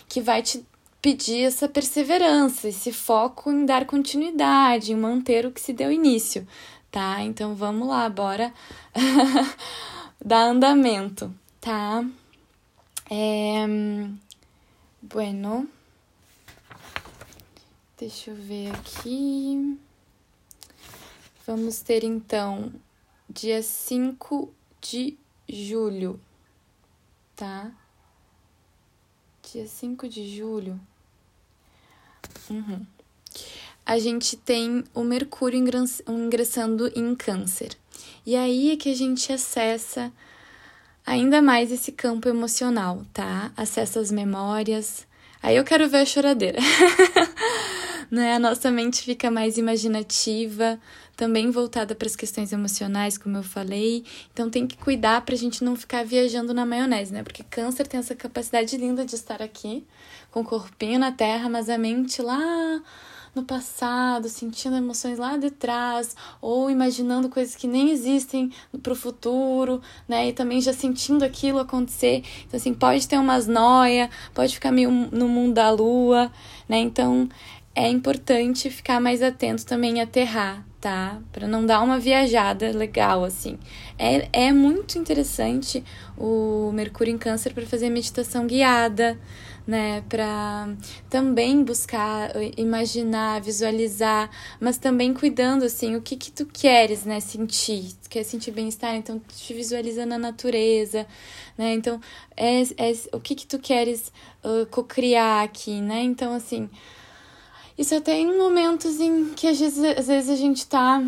que 0.10 0.20
vai 0.20 0.42
te 0.42 0.66
pedir 1.02 1.44
essa 1.44 1.68
perseverança, 1.68 2.68
esse 2.68 2.92
foco 2.92 3.52
em 3.52 3.66
dar 3.66 3.86
continuidade, 3.86 4.92
em 4.92 4.96
manter 4.96 5.46
o 5.46 5.52
que 5.52 5.62
se 5.62 5.74
deu 5.74 5.92
início, 5.92 6.48
tá? 6.92 7.22
Então 7.22 7.56
vamos 7.56 7.88
lá, 7.88 8.10
bora 8.10 8.54
dar 10.24 10.44
andamento, 10.44 11.34
tá? 11.62 12.06
É... 13.10 13.66
Bueno. 15.02 15.68
Deixa 17.98 18.32
eu 18.32 18.36
ver 18.36 18.72
aqui. 18.72 19.78
Vamos 21.46 21.82
ter 21.82 22.04
então 22.04 22.72
dia 23.30 23.62
5 23.62 24.54
de 24.80 25.18
julho, 25.48 26.20
tá? 27.36 27.72
Dia 29.52 29.68
5 29.68 30.08
de 30.08 30.38
julho 30.38 30.80
Uhum. 32.50 32.86
A 33.86 33.98
gente 33.98 34.38
tem 34.38 34.84
o 34.94 35.04
Mercúrio 35.04 35.60
ingressando 36.08 36.92
em 36.96 37.16
Câncer. 37.16 37.76
E 38.26 38.36
aí 38.36 38.72
é 38.72 38.78
que 38.78 38.92
a 38.92 38.96
gente 38.96 39.32
acessa 39.34 40.12
ainda 41.06 41.42
mais 41.42 41.72
esse 41.72 41.92
campo 41.92 42.30
emocional, 42.30 43.04
tá? 43.12 43.52
Acessa 43.58 44.00
as 44.00 44.12
memórias. 44.12 45.08
Aí 45.42 45.56
eu 45.56 45.64
quero 45.64 45.90
ver 45.90 46.02
a 46.02 46.06
choradeira. 46.06 46.60
né? 48.12 48.36
A 48.36 48.40
nossa 48.40 48.70
mente 48.70 49.02
fica 49.02 49.32
mais 49.32 49.58
imaginativa, 49.58 50.80
também 51.20 51.52
voltada 51.52 51.94
para 51.94 52.08
as 52.08 52.16
questões 52.16 52.54
emocionais, 52.54 53.18
como 53.18 53.36
eu 53.36 53.44
falei. 53.44 54.06
Então 54.32 54.50
tem 54.50 54.66
que 54.66 54.78
cuidar 54.78 55.20
para 55.26 55.36
a 55.36 55.38
gente 55.38 55.66
não 55.66 55.76
ficar 55.76 56.06
viajando 56.06 56.54
na 56.54 56.66
maionese, 56.66 57.12
né? 57.12 57.24
Porque 57.24 57.44
câncer 57.44 57.86
tem 57.86 58.00
essa 58.00 58.16
capacidade 58.16 58.78
linda 58.78 59.04
de 59.04 59.16
estar 59.16 59.42
aqui, 59.42 59.86
com 60.32 60.40
o 60.40 60.46
corpinho 60.46 60.98
na 60.98 61.12
terra, 61.12 61.50
mas 61.50 61.70
a 61.70 61.78
mente 61.78 62.22
lá 62.22 62.82
no 63.36 63.44
passado, 63.44 64.30
sentindo 64.30 64.78
emoções 64.78 65.20
lá 65.20 65.36
de 65.36 65.52
trás, 65.52 66.16
ou 66.42 66.72
imaginando 66.72 67.28
coisas 67.28 67.54
que 67.54 67.68
nem 67.68 67.92
existem 67.92 68.50
para 68.82 68.94
o 68.94 68.96
futuro, 68.96 69.82
né? 70.08 70.30
E 70.30 70.32
também 70.32 70.62
já 70.62 70.72
sentindo 70.72 71.26
aquilo 71.26 71.60
acontecer. 71.60 72.24
Então, 72.48 72.58
assim, 72.58 72.74
pode 72.74 73.06
ter 73.10 73.18
umas 73.18 73.46
noia, 73.46 74.10
pode 74.34 74.54
ficar 74.54 74.72
meio 74.72 74.90
no 74.90 75.28
mundo 75.28 75.56
da 75.56 75.70
lua, 75.70 76.32
né? 76.68 76.78
Então, 76.78 77.28
é 77.76 77.90
importante 77.90 78.70
ficar 78.70 79.02
mais 79.02 79.22
atento 79.22 79.66
também 79.66 80.00
a 80.00 80.06
aterrar, 80.06 80.69
tá? 80.80 81.22
Para 81.32 81.48
não 81.48 81.66
dar 81.66 81.82
uma 81.82 82.00
viajada 82.00 82.72
legal, 82.72 83.24
assim. 83.24 83.58
É, 83.98 84.48
é 84.48 84.52
muito 84.54 84.98
interessante 84.98 85.84
o 86.18 86.72
Mercúrio 86.74 87.14
em 87.14 87.18
Câncer 87.18 87.54
para 87.54 87.66
fazer 87.66 87.90
meditação 87.90 88.48
guiada, 88.48 89.20
né? 89.68 90.02
Para 90.08 90.70
também 91.10 91.64
buscar 91.64 92.32
imaginar, 92.58 93.42
visualizar, 93.42 94.30
mas 94.60 94.78
também 94.78 95.14
cuidando, 95.14 95.64
assim, 95.66 95.96
o 95.96 96.02
que 96.02 96.16
que 96.16 96.32
tu 96.32 96.46
queres, 96.46 97.04
né? 97.04 97.20
Sentir. 97.20 97.94
Tu 98.04 98.10
quer 98.10 98.24
sentir 98.24 98.52
bem-estar? 98.52 98.96
Então, 98.96 99.22
te 99.28 99.54
visualiza 99.54 100.06
na 100.06 100.18
natureza, 100.18 101.06
né? 101.58 101.74
Então, 101.74 102.00
é, 102.38 102.62
é 102.62 102.94
o 103.12 103.20
que 103.20 103.36
que 103.36 103.46
tu 103.46 103.60
queres 103.60 104.14
uh, 104.44 104.66
cocriar 104.68 105.44
aqui, 105.44 105.82
né? 105.82 106.02
Então, 106.04 106.34
assim 106.34 106.70
Isso 107.80 107.96
até 107.96 108.20
em 108.20 108.38
momentos 108.38 109.00
em 109.00 109.34
que 109.34 109.48
às 109.48 109.58
vezes, 109.58 109.98
às 109.98 110.08
vezes 110.08 110.30
a 110.30 110.36
gente 110.36 110.68
tá. 110.68 111.02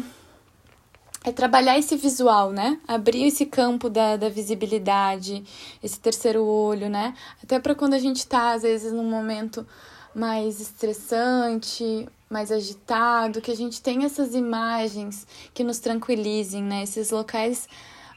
É 1.22 1.30
trabalhar 1.30 1.78
esse 1.78 1.98
visual, 1.98 2.52
né? 2.52 2.80
Abrir 2.88 3.26
esse 3.26 3.46
campo 3.46 3.90
da, 3.90 4.16
da 4.16 4.30
visibilidade, 4.30 5.44
esse 5.84 6.00
terceiro 6.00 6.46
olho, 6.46 6.90
né? 6.90 7.14
Até 7.44 7.60
para 7.60 7.76
quando 7.76 7.94
a 7.94 8.00
gente 8.00 8.26
tá, 8.26 8.54
às 8.54 8.62
vezes, 8.62 8.94
num 8.94 9.04
momento 9.04 9.68
mais 10.16 10.62
estressante, 10.62 12.08
mais 12.30 12.54
agitado, 12.54 13.42
que 13.42 13.52
a 13.52 13.56
gente 13.56 13.82
tem 13.82 14.06
essas 14.06 14.34
imagens 14.34 15.28
que 15.54 15.66
nos 15.66 15.80
tranquilizem, 15.80 16.64
né? 16.64 16.84
Esses 16.84 17.12
locais 17.12 17.68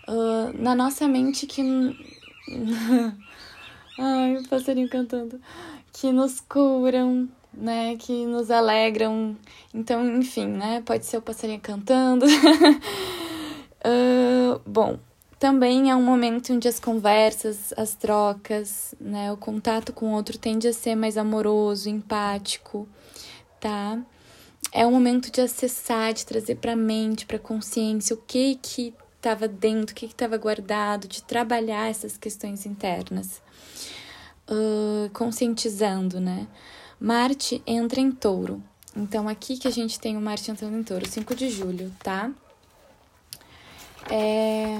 uh, 0.06 0.56
na 0.56 0.76
nossa 0.76 1.08
mente 1.08 1.44
que. 1.44 1.60
Ai, 3.98 4.36
o 4.36 4.48
passarinho 4.48 4.88
cantando. 4.88 5.40
Que 5.92 6.12
nos 6.12 6.40
curam, 6.40 7.28
né? 7.56 7.96
Que 7.96 8.26
nos 8.26 8.50
alegram. 8.50 9.36
Então, 9.72 10.04
enfim, 10.16 10.46
né? 10.46 10.82
Pode 10.84 11.06
ser 11.06 11.16
o 11.16 11.22
passarinho 11.22 11.60
cantando. 11.60 12.26
uh, 12.26 12.30
bom, 14.66 14.98
também 15.38 15.90
é 15.90 15.96
um 15.96 16.02
momento 16.02 16.52
onde 16.52 16.68
as 16.68 16.80
conversas, 16.80 17.72
as 17.76 17.94
trocas, 17.94 18.94
né? 19.00 19.32
O 19.32 19.36
contato 19.36 19.92
com 19.92 20.06
o 20.06 20.14
outro 20.14 20.38
tende 20.38 20.66
a 20.66 20.72
ser 20.72 20.94
mais 20.94 21.18
amoroso, 21.18 21.88
empático, 21.88 22.88
tá? 23.60 23.98
É 24.72 24.86
um 24.86 24.90
momento 24.90 25.30
de 25.30 25.40
acessar, 25.40 26.12
de 26.12 26.24
trazer 26.24 26.56
para 26.56 26.74
mente, 26.74 27.26
para 27.26 27.38
consciência 27.38 28.14
o 28.14 28.22
que 28.26 28.56
que 28.56 28.94
estava 29.16 29.46
dentro, 29.46 29.92
o 29.92 29.96
que 29.96 30.06
estava 30.06 30.36
guardado, 30.36 31.08
de 31.08 31.22
trabalhar 31.22 31.90
essas 31.90 32.16
questões 32.16 32.66
internas, 32.66 33.42
uh, 34.48 35.10
conscientizando, 35.12 36.20
né? 36.20 36.46
Marte 37.00 37.62
entra 37.66 38.00
em 38.00 38.10
touro. 38.10 38.62
Então, 38.96 39.28
aqui 39.28 39.56
que 39.56 39.66
a 39.66 39.70
gente 39.70 39.98
tem 39.98 40.16
o 40.16 40.20
Marte 40.20 40.50
entrando 40.50 40.76
em 40.76 40.82
touro, 40.82 41.08
5 41.08 41.34
de 41.34 41.50
julho, 41.50 41.92
tá? 42.02 42.30
É... 44.10 44.78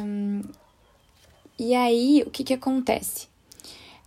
E 1.59 1.75
aí, 1.75 2.23
o 2.27 2.31
que 2.31 2.45
que 2.45 2.55
acontece? 2.55 3.29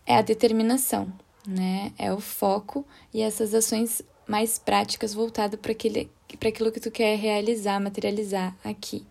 É 0.05 0.17
a 0.17 0.21
determinação, 0.21 1.11
né? 1.45 1.91
É 1.97 2.13
o 2.13 2.19
foco 2.19 2.85
e 3.13 3.21
essas 3.21 3.53
ações 3.53 4.01
mais 4.27 4.57
práticas 4.57 5.13
voltadas 5.13 5.59
para 5.59 5.71
aquilo 5.71 6.71
que 6.71 6.79
tu 6.79 6.91
quer 6.91 7.17
realizar, 7.17 7.79
materializar 7.79 8.55
aqui 8.63 9.05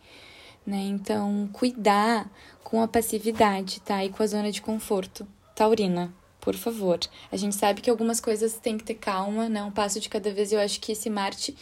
né? 0.66 0.78
Então, 0.78 1.48
cuidar 1.52 2.28
com 2.64 2.82
a 2.82 2.88
passividade, 2.88 3.80
tá? 3.80 4.04
E 4.04 4.10
com 4.10 4.22
a 4.22 4.26
zona 4.26 4.50
de 4.50 4.60
conforto. 4.60 5.26
Taurina, 5.54 6.12
por 6.46 6.54
favor. 6.54 7.00
A 7.32 7.36
gente 7.36 7.56
sabe 7.56 7.80
que 7.80 7.90
algumas 7.90 8.20
coisas 8.20 8.54
tem 8.54 8.78
que 8.78 8.84
ter 8.84 8.94
calma, 8.94 9.48
né? 9.48 9.60
Um 9.64 9.72
passo 9.72 9.98
de 9.98 10.08
cada 10.08 10.30
vez. 10.30 10.52
Eu 10.52 10.60
acho 10.60 10.78
que 10.78 10.92
esse 10.92 11.10
Marte 11.10 11.56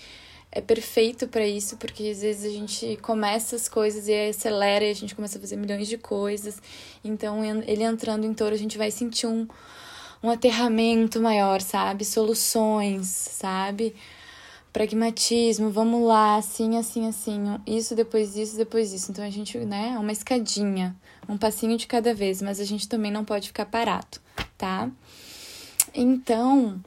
é 0.52 0.60
perfeito 0.60 1.26
para 1.26 1.46
isso, 1.46 1.78
porque 1.78 2.10
às 2.10 2.20
vezes 2.20 2.44
a 2.44 2.54
gente 2.54 2.98
começa 3.00 3.56
as 3.56 3.66
coisas 3.66 4.08
e 4.08 4.28
acelera 4.28 4.84
e 4.84 4.90
a 4.90 4.94
gente 4.94 5.14
começa 5.14 5.38
a 5.38 5.40
fazer 5.40 5.56
milhões 5.56 5.88
de 5.88 5.96
coisas. 5.96 6.60
Então, 7.02 7.42
ele 7.62 7.82
entrando 7.82 8.26
em 8.26 8.34
touro, 8.34 8.54
a 8.54 8.58
gente 8.58 8.76
vai 8.76 8.90
sentir 8.90 9.26
um, 9.26 9.48
um 10.22 10.28
aterramento 10.28 11.18
maior, 11.18 11.62
sabe? 11.62 12.04
Soluções, 12.04 13.06
sabe? 13.06 13.96
Pragmatismo, 14.74 15.70
vamos 15.70 16.02
lá, 16.02 16.36
assim, 16.36 16.76
assim, 16.76 17.06
assim, 17.06 17.44
isso, 17.64 17.94
depois 17.94 18.36
isso, 18.36 18.56
depois 18.56 18.92
isso. 18.92 19.12
Então 19.12 19.24
a 19.24 19.30
gente, 19.30 19.56
né, 19.58 19.92
é 19.94 19.98
uma 19.98 20.10
escadinha, 20.10 20.96
um 21.28 21.38
passinho 21.38 21.78
de 21.78 21.86
cada 21.86 22.12
vez, 22.12 22.42
mas 22.42 22.58
a 22.58 22.64
gente 22.64 22.88
também 22.88 23.12
não 23.12 23.24
pode 23.24 23.46
ficar 23.46 23.66
parado, 23.66 24.18
tá? 24.58 24.90
Então, 25.94 26.82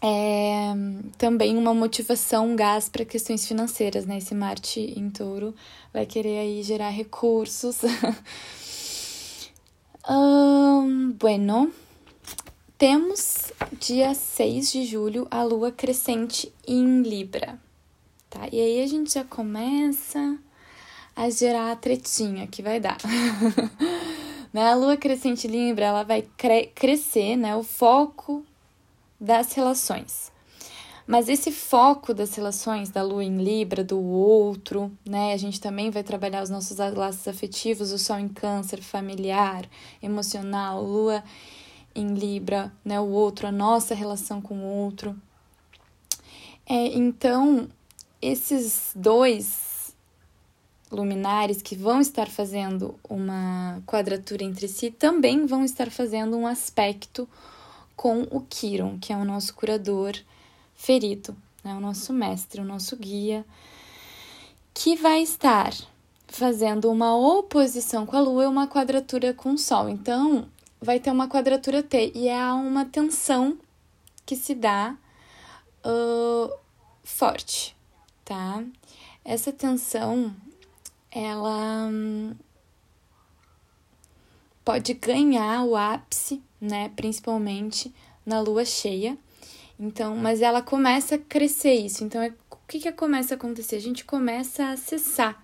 é 0.00 0.72
também 1.18 1.56
uma 1.56 1.74
motivação, 1.74 2.52
um 2.52 2.56
gás 2.56 2.88
para 2.88 3.04
questões 3.04 3.48
financeiras, 3.48 4.06
né? 4.06 4.18
Esse 4.18 4.34
Marte 4.34 4.94
em 4.96 5.10
touro 5.10 5.56
vai 5.92 6.06
querer 6.06 6.38
aí 6.38 6.62
gerar 6.62 6.90
recursos. 6.90 7.78
um, 10.08 11.10
bueno, 11.18 11.72
temos 12.78 13.52
dia 13.84 14.14
6 14.14 14.70
de 14.70 14.84
julho 14.84 15.26
a 15.28 15.42
lua 15.42 15.72
crescente 15.72 16.54
em 16.64 17.02
Libra, 17.02 17.58
tá? 18.30 18.46
E 18.52 18.60
aí 18.60 18.80
a 18.80 18.86
gente 18.86 19.12
já 19.12 19.24
começa 19.24 20.38
a 21.16 21.28
gerar 21.28 21.72
a 21.72 21.74
tretinha 21.74 22.46
que 22.46 22.62
vai 22.62 22.78
dar. 22.78 22.98
né? 24.54 24.70
A 24.70 24.76
lua 24.76 24.96
crescente 24.96 25.48
Libra, 25.48 25.86
ela 25.86 26.04
vai 26.04 26.22
cre 26.36 26.66
crescer, 26.68 27.36
né? 27.36 27.56
O 27.56 27.64
foco 27.64 28.46
das 29.20 29.52
relações. 29.52 30.30
Mas 31.04 31.28
esse 31.28 31.50
foco 31.50 32.14
das 32.14 32.36
relações 32.36 32.88
da 32.88 33.02
lua 33.02 33.24
em 33.24 33.38
Libra, 33.38 33.82
do 33.82 34.00
outro, 34.00 34.92
né? 35.04 35.32
A 35.32 35.36
gente 35.36 35.60
também 35.60 35.90
vai 35.90 36.04
trabalhar 36.04 36.44
os 36.44 36.50
nossos 36.50 36.78
laços 36.78 37.26
afetivos, 37.26 37.90
o 37.90 37.98
sol 37.98 38.20
em 38.20 38.28
câncer, 38.28 38.80
familiar, 38.80 39.68
emocional, 40.00 40.84
lua 40.84 41.24
em 41.94 42.14
Libra, 42.14 42.72
né, 42.84 43.00
o 43.00 43.08
outro, 43.08 43.46
a 43.46 43.52
nossa 43.52 43.94
relação 43.94 44.40
com 44.40 44.58
o 44.58 44.64
outro. 44.64 45.16
É, 46.66 46.86
então, 46.86 47.68
esses 48.20 48.92
dois 48.94 49.94
luminares 50.90 51.62
que 51.62 51.74
vão 51.74 52.00
estar 52.00 52.28
fazendo 52.28 52.94
uma 53.08 53.82
quadratura 53.86 54.44
entre 54.44 54.68
si 54.68 54.90
também 54.90 55.46
vão 55.46 55.64
estar 55.64 55.90
fazendo 55.90 56.36
um 56.36 56.46
aspecto 56.46 57.28
com 57.96 58.22
o 58.30 58.40
Kiron, 58.42 58.98
que 58.98 59.12
é 59.12 59.16
o 59.16 59.24
nosso 59.24 59.54
curador 59.54 60.12
ferido, 60.74 61.36
né, 61.64 61.74
o 61.74 61.80
nosso 61.80 62.12
mestre, 62.12 62.60
o 62.60 62.64
nosso 62.64 62.96
guia, 62.96 63.44
que 64.74 64.96
vai 64.96 65.22
estar 65.22 65.72
fazendo 66.26 66.90
uma 66.90 67.14
oposição 67.16 68.06
com 68.06 68.16
a 68.16 68.20
Lua 68.20 68.44
e 68.44 68.46
uma 68.46 68.66
quadratura 68.66 69.34
com 69.34 69.52
o 69.52 69.58
Sol. 69.58 69.88
Então, 69.88 70.46
vai 70.82 70.98
ter 70.98 71.12
uma 71.12 71.28
quadratura 71.28 71.80
T 71.80 72.10
e 72.12 72.28
é 72.28 72.52
uma 72.52 72.84
tensão 72.84 73.56
que 74.26 74.34
se 74.34 74.52
dá 74.52 74.96
uh, 75.86 76.52
forte, 77.04 77.76
tá? 78.24 78.64
Essa 79.24 79.52
tensão, 79.52 80.34
ela 81.08 81.86
hum, 81.88 82.34
pode 84.64 84.92
ganhar 84.94 85.62
o 85.62 85.76
ápice, 85.76 86.42
né? 86.60 86.90
Principalmente 86.96 87.94
na 88.26 88.40
lua 88.40 88.64
cheia. 88.64 89.16
Então, 89.78 90.16
mas 90.16 90.42
ela 90.42 90.62
começa 90.62 91.14
a 91.14 91.18
crescer 91.18 91.74
isso. 91.74 92.02
Então, 92.02 92.20
é, 92.20 92.34
o 92.50 92.56
que, 92.66 92.80
que 92.80 92.92
começa 92.92 93.34
a 93.34 93.36
acontecer? 93.36 93.76
A 93.76 93.80
gente 93.80 94.04
começa 94.04 94.64
a 94.64 94.72
acessar 94.72 95.40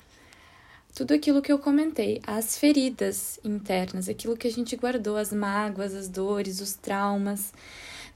tudo 0.98 1.14
aquilo 1.14 1.40
que 1.40 1.52
eu 1.52 1.60
comentei, 1.60 2.20
as 2.26 2.58
feridas 2.58 3.38
internas, 3.44 4.08
aquilo 4.08 4.36
que 4.36 4.48
a 4.48 4.50
gente 4.50 4.74
guardou, 4.74 5.16
as 5.16 5.32
mágoas, 5.32 5.94
as 5.94 6.08
dores, 6.08 6.60
os 6.60 6.74
traumas, 6.74 7.52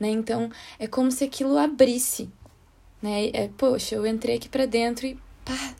né? 0.00 0.10
Então, 0.10 0.50
é 0.80 0.88
como 0.88 1.08
se 1.12 1.22
aquilo 1.22 1.56
abrisse, 1.56 2.28
né? 3.00 3.30
É, 3.32 3.48
poxa, 3.56 3.94
eu 3.94 4.04
entrei 4.04 4.34
aqui 4.34 4.48
para 4.48 4.66
dentro 4.66 5.06
e 5.06 5.16
pá, 5.44 5.76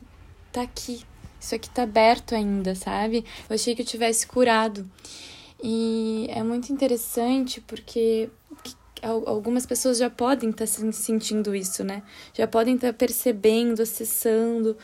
tá 0.49 0.61
aqui. 0.61 1.03
Isso 1.37 1.53
aqui 1.53 1.69
tá 1.69 1.83
aberto 1.83 2.35
ainda, 2.35 2.73
sabe? 2.73 3.25
Eu 3.49 3.55
achei 3.55 3.75
que 3.75 3.81
eu 3.81 3.85
tivesse 3.85 4.25
curado. 4.25 4.89
E 5.61 6.27
é 6.29 6.41
muito 6.41 6.71
interessante 6.71 7.59
porque 7.59 8.29
algumas 9.01 9.65
pessoas 9.65 9.97
já 9.97 10.09
podem 10.09 10.51
estar 10.51 10.65
tá 10.65 10.91
sentindo 10.93 11.53
isso, 11.53 11.83
né? 11.83 12.01
Já 12.33 12.47
podem 12.47 12.75
estar 12.75 12.93
tá 12.93 12.97
percebendo, 12.97 13.81
acessando. 13.81 14.77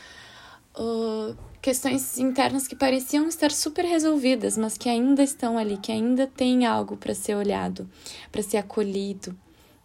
Uh, 0.76 1.49
questões 1.62 2.18
internas 2.18 2.68
que 2.68 2.76
pareciam 2.76 3.28
estar 3.28 3.52
super 3.52 3.84
resolvidas, 3.86 4.58
mas 4.58 4.78
que 4.78 4.88
ainda 4.88 5.22
estão 5.24 5.58
ali, 5.58 5.78
que 5.78 5.92
ainda 5.92 6.28
tem 6.28 6.66
algo 6.66 6.96
para 6.96 7.14
ser 7.14 7.36
olhado, 7.36 7.90
para 8.32 8.42
ser 8.42 8.58
acolhido, 8.58 9.38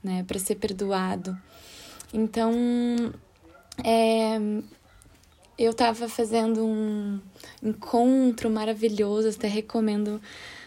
né, 0.02 0.24
para 0.26 0.38
ser 0.38 0.56
perdoado. 0.56 1.36
Então, 2.12 2.52
é, 3.82 4.38
eu 5.58 5.72
estava 5.72 6.08
fazendo 6.08 6.64
um 6.64 7.20
encontro 7.62 8.48
maravilhoso, 8.48 9.28
até 9.28 9.48
recomendo 9.48 10.20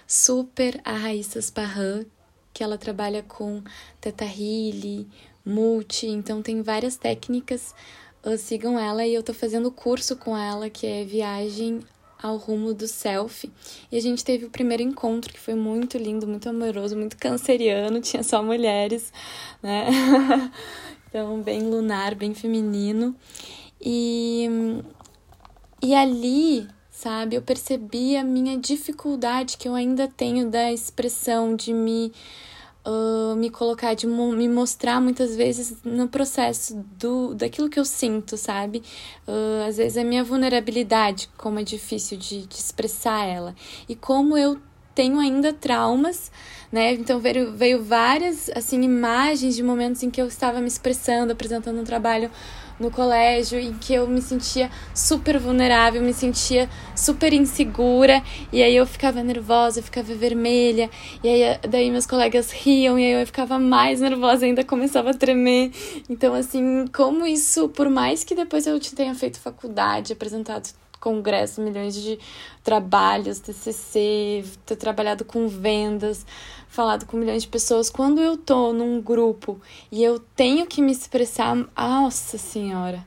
super 0.06 0.80
a 0.84 0.94
Raíssa 0.94 1.42
Sparran, 1.42 2.06
que 2.54 2.64
ela 2.64 2.78
trabalha 2.78 3.24
com 3.24 3.62
Teta 4.02 4.26
Healy, 4.26 5.08
Multi, 5.46 6.08
então 6.08 6.42
tem 6.42 6.62
várias 6.62 6.98
técnicas 6.98 7.74
sigam 8.36 8.80
ela 8.80 9.06
e 9.06 9.14
eu 9.14 9.22
tô 9.22 9.34
fazendo 9.34 9.72
curso 9.72 10.16
com 10.16 10.36
ela, 10.36 10.70
que 10.70 10.86
é 10.86 11.04
Viagem 11.04 11.82
ao 12.22 12.38
Rumo 12.38 12.74
do 12.74 12.88
Self. 12.88 13.50
E 13.92 13.98
a 13.98 14.02
gente 14.02 14.26
teve 14.26 14.46
o 14.46 14.50
primeiro 14.50 14.84
encontro, 14.84 15.32
que 15.32 15.40
foi 15.40 15.54
muito 15.54 15.98
lindo, 15.98 16.28
muito 16.28 16.50
amoroso, 16.50 16.98
muito 16.98 17.18
canceriano, 17.18 18.02
tinha 18.02 18.24
só 18.24 18.42
mulheres, 18.42 19.14
né? 19.62 19.88
então, 21.08 21.42
bem 21.42 21.62
lunar, 21.62 22.16
bem 22.16 22.34
feminino. 22.34 23.16
E, 23.80 24.50
e 25.82 25.94
ali, 25.94 26.68
sabe, 26.90 27.36
eu 27.36 27.42
percebi 27.42 28.18
a 28.18 28.24
minha 28.24 28.58
dificuldade 28.58 29.58
que 29.58 29.68
eu 29.68 29.76
ainda 29.76 30.08
tenho 30.08 30.50
da 30.50 30.72
expressão 30.72 31.56
de 31.56 31.72
me 31.72 32.12
uh, 32.88 33.36
me 33.36 33.50
colocar, 33.50 33.94
de 33.94 34.08
me 34.08 34.48
mostrar 34.48 35.02
muitas 35.02 35.36
vezes 35.36 35.78
no 35.84 36.08
processo 36.08 36.76
do, 36.98 37.36
daquilo 37.36 37.70
que 37.70 37.80
eu 37.80 37.86
sinto, 37.86 38.38
sabe? 38.38 38.82
Uh, 39.28 39.68
às 39.68 39.78
vezes 39.78 39.98
a 39.98 40.04
minha 40.04 40.24
vulnerabilidade, 40.24 41.30
como 41.38 41.60
é 41.60 41.64
difícil 41.64 42.18
de, 42.18 42.48
de 42.48 42.56
expressar 42.56 43.26
ela. 43.26 43.54
E 43.90 43.96
como 43.96 44.38
eu 44.38 44.58
tenho 44.96 45.20
ainda 45.20 45.54
traumas, 45.54 46.32
né? 46.72 46.94
Então 46.94 47.20
veio, 47.20 47.52
veio 47.52 47.84
várias 47.84 48.50
assim 48.56 48.82
imagens 48.82 49.56
de 49.56 49.62
momentos 49.62 50.02
em 50.02 50.10
que 50.10 50.22
eu 50.22 50.28
estava 50.28 50.60
me 50.60 50.68
expressando, 50.68 51.34
apresentando 51.34 51.80
um 51.80 51.84
trabalho 51.84 52.32
no 52.80 52.92
colégio 52.92 53.60
em 53.60 53.74
que 53.74 53.94
eu 53.94 54.08
me 54.08 54.22
sentia 54.22 54.70
super 54.94 55.38
vulnerável, 55.40 56.02
me 56.02 56.14
sentia 56.14 56.70
super 56.96 57.34
insegura 57.34 58.22
e 58.52 58.62
aí 58.62 58.76
eu 58.76 58.86
ficava 58.86 59.24
nervosa, 59.24 59.80
eu 59.80 59.84
ficava 59.84 60.14
vermelha 60.14 60.90
e 61.24 61.28
aí 61.28 61.60
daí 61.70 61.92
meus 61.92 62.06
colegas 62.06 62.52
riam 62.52 62.98
e 63.00 63.04
aí 63.06 63.22
eu 63.22 63.26
ficava 63.26 63.60
mais 63.60 64.02
nervosa, 64.02 64.46
ainda 64.46 64.64
começava 64.64 65.12
a 65.12 65.14
tremer. 65.14 65.72
Então 66.10 66.34
assim, 66.34 66.86
como 66.94 67.26
isso, 67.26 67.70
por 67.70 67.90
mais 67.90 68.24
que 68.24 68.36
depois 68.36 68.68
eu 68.68 68.80
tenha 68.80 69.14
feito 69.16 69.40
faculdade, 69.40 70.14
apresentado 70.14 70.70
congresso, 71.00 71.62
milhões 71.62 71.96
de 71.96 72.20
trabalhos, 72.64 73.40
TCC, 73.40 74.44
ter 74.66 74.76
trabalhado 74.76 75.24
com 75.24 75.48
vendas, 75.48 76.26
falado 76.68 77.06
com 77.06 77.18
milhões 77.18 77.44
de 77.44 77.48
pessoas. 77.48 77.90
Quando 77.90 78.22
eu 78.22 78.38
tô 78.38 78.74
num 78.74 79.02
grupo 79.02 79.60
e 79.92 80.04
eu 80.04 80.20
tenho 80.20 80.66
que 80.68 80.82
me 80.82 80.92
expressar, 80.92 81.56
nossa 81.76 82.38
senhora, 82.38 83.06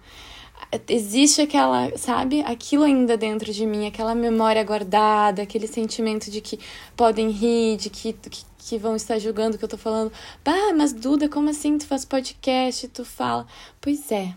existe 0.89 1.41
aquela, 1.43 1.97
sabe, 1.97 2.43
aquilo 2.43 2.85
ainda 2.85 3.17
dentro 3.17 3.53
de 3.53 3.67
mim, 3.67 3.87
aquela 3.87 4.15
memória 4.15 4.63
guardada, 4.63 5.43
aquele 5.43 5.67
sentimento 5.67 6.31
de 6.31 6.41
que 6.41 6.59
podem 6.97 7.31
rir, 7.31 7.77
de 7.77 7.91
que, 7.91 8.13
que, 8.13 8.45
que 8.59 8.79
vão 8.79 8.95
estar 8.95 9.19
julgando 9.19 9.57
o 9.57 9.59
que 9.59 9.65
eu 9.65 9.69
tô 9.69 9.79
falando. 9.79 10.13
Ah, 10.45 10.73
mas 10.77 10.93
Duda, 10.93 11.29
como 11.29 11.51
assim 11.51 11.79
tu 11.79 11.87
faz 11.87 12.05
podcast, 12.05 12.89
tu 12.89 13.05
fala? 13.05 13.47
Pois 13.81 14.13
é, 14.13 14.35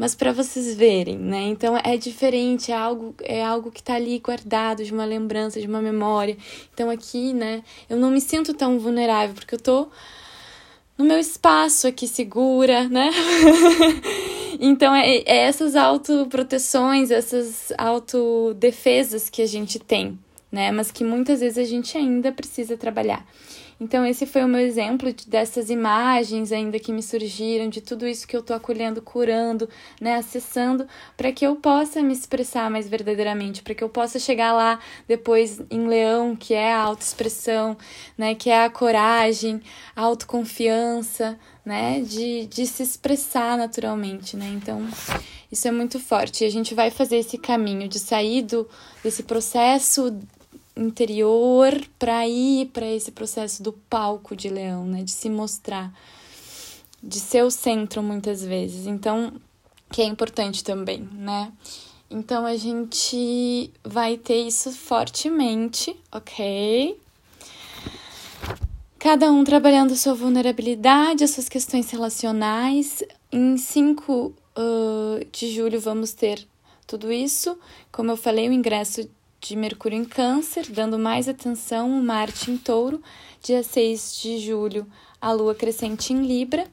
mas 0.00 0.14
para 0.14 0.32
vocês 0.32 0.74
verem, 0.74 1.18
né? 1.18 1.42
Então 1.42 1.76
é 1.76 1.94
diferente, 1.94 2.72
é 2.72 2.74
algo, 2.74 3.14
é 3.20 3.44
algo 3.44 3.70
que 3.70 3.82
tá 3.82 3.96
ali 3.96 4.18
guardado 4.18 4.82
de 4.82 4.94
uma 4.94 5.04
lembrança, 5.04 5.60
de 5.60 5.66
uma 5.66 5.82
memória. 5.82 6.38
Então 6.72 6.88
aqui, 6.88 7.34
né, 7.34 7.62
eu 7.86 7.98
não 7.98 8.10
me 8.10 8.18
sinto 8.18 8.54
tão 8.54 8.78
vulnerável 8.78 9.34
porque 9.34 9.54
eu 9.54 9.60
tô 9.60 9.88
no 10.96 11.04
meu 11.04 11.18
espaço 11.18 11.86
aqui 11.86 12.08
segura, 12.08 12.88
né? 12.88 13.10
então 14.58 14.94
é, 14.94 15.16
é 15.18 15.36
essas 15.44 15.76
autoproteções, 15.76 17.10
essas 17.10 17.70
autodefesas 17.76 19.28
que 19.28 19.42
a 19.42 19.46
gente 19.46 19.78
tem, 19.78 20.18
né? 20.50 20.72
Mas 20.72 20.90
que 20.90 21.04
muitas 21.04 21.40
vezes 21.40 21.58
a 21.58 21.64
gente 21.64 21.98
ainda 21.98 22.32
precisa 22.32 22.74
trabalhar. 22.74 23.22
Então, 23.80 24.04
esse 24.04 24.26
foi 24.26 24.44
o 24.44 24.48
meu 24.48 24.60
exemplo 24.60 25.10
dessas 25.26 25.70
imagens 25.70 26.52
ainda 26.52 26.78
que 26.78 26.92
me 26.92 27.02
surgiram, 27.02 27.70
de 27.70 27.80
tudo 27.80 28.06
isso 28.06 28.28
que 28.28 28.36
eu 28.36 28.42
tô 28.42 28.52
acolhendo, 28.52 29.00
curando, 29.00 29.66
né, 29.98 30.16
acessando, 30.16 30.86
para 31.16 31.32
que 31.32 31.46
eu 31.46 31.56
possa 31.56 32.02
me 32.02 32.12
expressar 32.12 32.70
mais 32.70 32.86
verdadeiramente, 32.86 33.62
para 33.62 33.74
que 33.74 33.82
eu 33.82 33.88
possa 33.88 34.18
chegar 34.18 34.52
lá 34.52 34.78
depois 35.08 35.62
em 35.70 35.88
leão, 35.88 36.36
que 36.36 36.52
é 36.52 36.74
a 36.74 36.82
autoexpressão, 36.82 37.74
né, 38.18 38.34
que 38.34 38.50
é 38.50 38.64
a 38.66 38.68
coragem, 38.68 39.62
a 39.96 40.02
autoconfiança, 40.02 41.38
né, 41.64 42.00
de, 42.00 42.46
de 42.48 42.66
se 42.66 42.82
expressar 42.82 43.56
naturalmente, 43.56 44.36
né? 44.36 44.50
Então, 44.54 44.86
isso 45.50 45.66
é 45.66 45.70
muito 45.70 45.98
forte. 45.98 46.44
E 46.44 46.46
a 46.46 46.50
gente 46.50 46.74
vai 46.74 46.90
fazer 46.90 47.16
esse 47.16 47.38
caminho 47.38 47.88
de 47.88 47.98
sair 47.98 48.42
do, 48.42 48.68
desse 49.02 49.22
processo 49.22 50.18
interior 50.76 51.72
para 51.98 52.26
ir 52.26 52.66
para 52.66 52.86
esse 52.86 53.10
processo 53.12 53.62
do 53.62 53.72
palco 53.72 54.34
de 54.34 54.48
leão, 54.48 54.84
né? 54.84 55.02
De 55.02 55.10
se 55.10 55.28
mostrar, 55.28 55.92
de 57.02 57.20
ser 57.20 57.44
o 57.44 57.50
centro 57.50 58.02
muitas 58.02 58.44
vezes. 58.44 58.86
Então, 58.86 59.32
que 59.90 60.02
é 60.02 60.04
importante 60.04 60.62
também, 60.62 61.08
né? 61.12 61.52
Então 62.10 62.44
a 62.44 62.56
gente 62.56 63.70
vai 63.84 64.16
ter 64.16 64.46
isso 64.46 64.72
fortemente, 64.72 65.96
ok? 66.10 66.98
Cada 68.98 69.30
um 69.30 69.44
trabalhando 69.44 69.96
sua 69.96 70.12
vulnerabilidade, 70.12 71.24
as 71.24 71.30
suas 71.30 71.48
questões 71.48 71.90
relacionais. 71.90 73.02
Em 73.32 73.56
5 73.56 74.12
uh, 74.12 75.24
de 75.30 75.52
julho 75.52 75.80
vamos 75.80 76.12
ter 76.12 76.46
tudo 76.86 77.12
isso. 77.12 77.56
Como 77.92 78.10
eu 78.10 78.16
falei, 78.16 78.48
o 78.48 78.52
ingresso 78.52 79.08
de 79.40 79.56
Mercúrio 79.56 79.96
em 79.96 80.04
Câncer, 80.04 80.70
dando 80.70 80.98
mais 80.98 81.28
atenção, 81.28 81.88
Marte 81.88 82.50
em 82.50 82.58
Touro, 82.58 83.02
dia 83.42 83.62
6 83.62 84.20
de 84.20 84.38
julho, 84.38 84.86
a 85.20 85.32
Lua 85.32 85.54
crescente 85.54 86.12
em 86.12 86.26
Libra, 86.26 86.66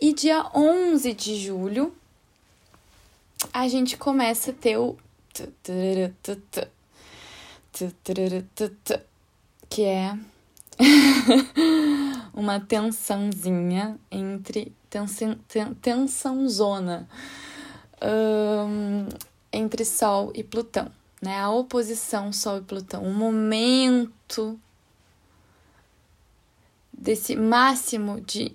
e 0.00 0.12
dia 0.12 0.44
11 0.54 1.14
de 1.14 1.36
julho 1.36 1.94
a 3.52 3.68
gente 3.68 3.96
começa 3.96 4.50
a 4.50 4.54
ter 4.54 4.76
o 4.76 4.96
que 9.68 9.84
é 9.84 10.18
uma 12.34 12.58
tensãozinha 12.58 13.98
entre 14.10 14.72
tensão, 14.90 15.38
tensão 15.80 16.48
zona 16.48 17.08
um, 18.02 19.06
entre 19.52 19.84
Sol 19.84 20.32
e 20.34 20.42
Plutão 20.42 20.90
né? 21.24 21.40
A 21.40 21.50
oposição 21.50 22.32
Sol 22.32 22.58
e 22.58 22.60
Plutão, 22.60 23.02
o 23.02 23.12
momento 23.12 24.60
desse 26.92 27.34
máximo 27.34 28.20
de 28.20 28.54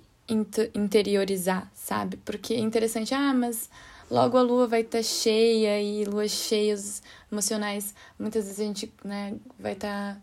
interiorizar, 0.76 1.70
sabe? 1.74 2.18
Porque 2.18 2.54
é 2.54 2.60
interessante, 2.60 3.14
ah, 3.16 3.34
mas 3.34 3.68
logo 4.10 4.38
a 4.38 4.44
lua 4.44 4.68
vai 4.68 4.82
estar 4.82 5.00
tá 5.00 5.04
cheia 5.04 5.82
e 5.82 6.06
luas 6.06 6.30
cheias 6.30 7.02
emocionais, 7.32 7.96
muitas 8.20 8.46
vezes 8.46 8.60
a 8.60 8.64
gente, 8.64 8.94
né, 9.04 9.36
vai 9.60 9.74
estar 9.74 10.14
tá, 10.14 10.22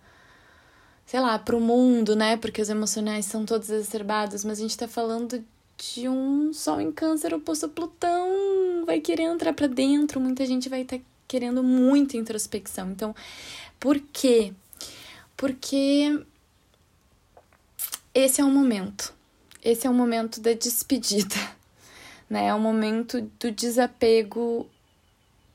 sei 1.04 1.18
lá, 1.18 1.36
pro 1.40 1.60
mundo, 1.60 2.14
né? 2.14 2.36
Porque 2.36 2.62
os 2.62 2.68
emocionais 2.68 3.26
são 3.26 3.44
todos 3.44 3.68
exacerbados, 3.70 4.44
mas 4.44 4.58
a 4.60 4.62
gente 4.62 4.78
tá 4.78 4.86
falando 4.86 5.44
de 5.76 6.08
um 6.08 6.52
sol 6.52 6.80
em 6.80 6.92
câncer 6.92 7.34
oposto 7.34 7.66
a 7.66 7.68
Plutão, 7.68 8.84
vai 8.86 9.00
querer 9.00 9.24
entrar 9.24 9.52
para 9.52 9.66
dentro, 9.66 10.20
muita 10.20 10.46
gente 10.46 10.68
vai 10.68 10.82
estar 10.82 10.98
tá 10.98 11.02
querendo 11.26 11.62
muito 11.62 12.16
introspecção. 12.16 12.90
Então, 12.90 13.14
por 13.78 13.98
quê? 13.98 14.52
Porque 15.36 16.24
esse 18.14 18.40
é 18.40 18.44
o 18.44 18.50
momento. 18.50 19.14
Esse 19.62 19.86
é 19.86 19.90
o 19.90 19.94
momento 19.94 20.40
da 20.40 20.52
despedida, 20.52 21.36
né? 22.30 22.46
É 22.46 22.54
o 22.54 22.60
momento 22.60 23.20
do 23.38 23.50
desapego 23.50 24.66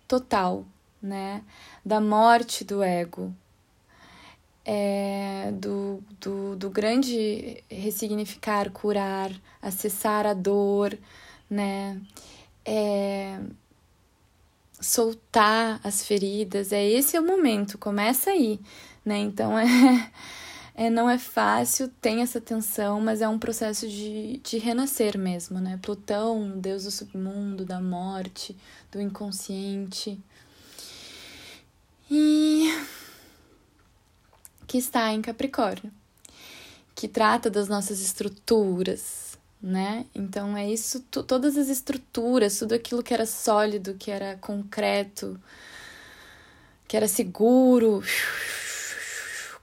total, 0.07 0.65
né? 1.01 1.43
Da 1.84 1.99
morte 1.99 2.63
do 2.63 2.84
ego, 2.84 3.34
é, 4.65 5.51
do, 5.53 6.03
do, 6.19 6.55
do 6.55 6.69
grande 6.69 7.63
ressignificar, 7.69 8.69
curar, 8.71 9.31
acessar 9.62 10.25
a 10.27 10.34
dor, 10.34 10.97
né? 11.49 11.99
É, 12.63 13.39
soltar 14.82 15.80
as 15.84 16.04
feridas, 16.06 16.74
é 16.74 16.84
esse 16.84 17.15
é 17.15 17.22
o 17.22 17.26
momento, 17.26 17.78
começa 17.78 18.32
aí, 18.32 18.60
né? 19.06 19.20
Então 19.20 19.58
é, 19.60 20.12
é 20.74 20.89
não 20.89 21.10
é 21.10 21.17
fácil, 21.17 21.88
tem 22.02 22.22
essa 22.22 22.41
tensão, 22.41 23.00
mas 23.00 23.22
é 23.22 23.28
um 23.28 23.38
processo 23.38 23.88
de, 23.88 24.41
de 24.44 24.58
renascer 24.58 25.17
mesmo, 25.17 25.60
né? 25.60 25.80
Plutão, 25.82 26.60
deus 26.60 26.86
do 26.86 26.91
submundo, 26.91 27.63
da 27.63 27.80
morte, 27.80 28.58
do 28.91 29.00
inconsciente. 29.00 30.20
E 32.10 32.67
que 34.67 34.78
está 34.78 35.13
em 35.13 35.22
Capricórnio, 35.22 35.91
que 36.96 37.08
trata 37.08 37.50
das 37.50 37.67
nossas 37.67 38.02
estruturas, 38.02 39.31
né? 39.62 40.06
Então 40.15 40.58
é 40.58 40.69
isso, 40.69 41.02
todas 41.02 41.56
as 41.56 41.69
estruturas, 41.69 42.58
tudo 42.58 42.74
aquilo 42.74 43.04
que 43.04 43.13
era 43.13 43.26
sólido, 43.26 43.93
que 43.93 44.10
era 44.10 44.38
concreto, 44.38 45.39
que 46.88 46.97
era 46.97 47.08
seguro, 47.08 48.02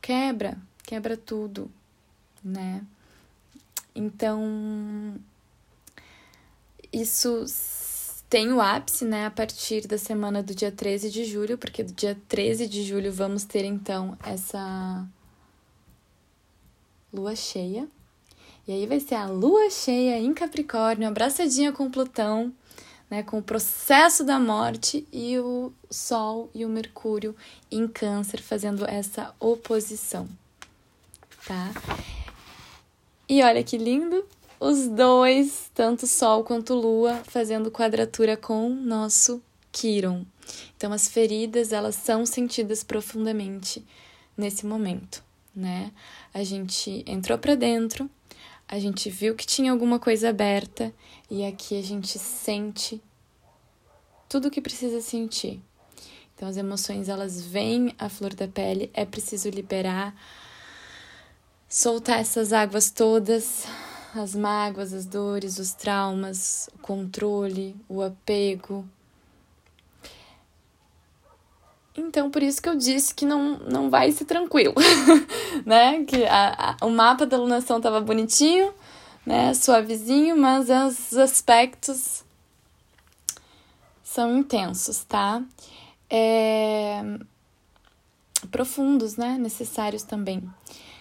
quebra, 0.00 0.56
quebra 0.84 1.16
tudo, 1.16 1.70
né? 2.44 2.84
Então 3.94 5.18
isso 6.92 7.44
tem 8.30 8.52
o 8.52 8.60
ápice, 8.60 9.04
né, 9.04 9.26
a 9.26 9.30
partir 9.30 9.86
da 9.86 9.98
semana 9.98 10.42
do 10.42 10.54
dia 10.54 10.70
13 10.70 11.10
de 11.10 11.24
julho, 11.24 11.58
porque 11.58 11.82
do 11.82 11.92
dia 11.92 12.16
13 12.28 12.68
de 12.68 12.84
julho 12.84 13.12
vamos 13.12 13.44
ter 13.44 13.64
então 13.64 14.16
essa 14.22 15.06
lua 17.12 17.34
cheia 17.34 17.88
e 18.68 18.72
aí 18.72 18.86
vai 18.86 19.00
ser 19.00 19.14
a 19.14 19.24
lua 19.24 19.70
cheia 19.70 20.18
em 20.18 20.34
Capricórnio, 20.34 21.08
abraçadinha 21.08 21.72
com 21.72 21.90
Plutão, 21.90 22.52
né, 23.08 23.22
com 23.22 23.38
o 23.38 23.42
processo 23.42 24.22
da 24.22 24.38
morte 24.38 25.08
e 25.10 25.38
o 25.38 25.72
Sol 25.90 26.50
e 26.54 26.66
o 26.66 26.68
Mercúrio 26.68 27.34
em 27.70 27.88
Câncer 27.88 28.42
fazendo 28.42 28.84
essa 28.84 29.34
oposição, 29.40 30.28
tá? 31.46 31.72
E 33.26 33.42
olha 33.42 33.64
que 33.64 33.78
lindo, 33.78 34.22
os 34.60 34.86
dois, 34.86 35.70
tanto 35.74 36.06
Sol 36.06 36.44
quanto 36.44 36.74
Lua, 36.74 37.22
fazendo 37.24 37.70
quadratura 37.70 38.36
com 38.36 38.68
nosso 38.68 39.42
Quiron. 39.72 40.26
Então 40.76 40.92
as 40.92 41.08
feridas, 41.08 41.72
elas 41.72 41.94
são 41.94 42.26
sentidas 42.26 42.84
profundamente 42.84 43.82
nesse 44.36 44.66
momento, 44.66 45.24
né? 45.56 45.90
A 46.34 46.42
gente 46.44 47.02
entrou 47.06 47.38
para 47.38 47.54
dentro, 47.54 48.10
a 48.68 48.78
gente 48.78 49.08
viu 49.08 49.34
que 49.34 49.46
tinha 49.46 49.72
alguma 49.72 49.98
coisa 49.98 50.28
aberta 50.28 50.92
e 51.30 51.44
aqui 51.44 51.78
a 51.78 51.82
gente 51.82 52.18
sente 52.18 53.02
tudo 54.28 54.48
o 54.48 54.50
que 54.50 54.60
precisa 54.60 55.00
sentir. 55.00 55.62
Então 56.34 56.46
as 56.46 56.58
emoções 56.58 57.08
elas 57.08 57.40
vêm 57.40 57.94
à 57.98 58.10
flor 58.10 58.34
da 58.34 58.46
pele, 58.46 58.90
é 58.92 59.06
preciso 59.06 59.48
liberar, 59.48 60.14
soltar 61.66 62.20
essas 62.20 62.52
águas 62.52 62.90
todas, 62.90 63.64
as 64.14 64.34
mágoas, 64.34 64.92
as 64.92 65.06
dores, 65.06 65.58
os 65.58 65.72
traumas, 65.72 66.68
o 66.74 66.78
controle, 66.78 67.74
o 67.88 68.02
apego. 68.02 68.86
Então, 71.98 72.30
por 72.30 72.42
isso 72.42 72.62
que 72.62 72.68
eu 72.68 72.76
disse 72.76 73.12
que 73.12 73.26
não, 73.26 73.58
não 73.58 73.90
vai 73.90 74.12
ser 74.12 74.24
tranquilo, 74.24 74.74
né? 75.66 76.04
Que 76.04 76.24
a, 76.24 76.76
a, 76.80 76.86
o 76.86 76.90
mapa 76.90 77.26
da 77.26 77.36
alunação 77.36 77.80
tava 77.80 78.00
bonitinho, 78.00 78.72
né? 79.26 79.52
Suavezinho, 79.52 80.36
mas 80.36 80.68
os 80.70 81.16
aspectos 81.18 82.24
são 84.02 84.38
intensos, 84.38 85.04
tá? 85.04 85.42
É... 86.08 87.02
Profundos, 88.50 89.16
né? 89.16 89.36
Necessários 89.36 90.04
também. 90.04 90.48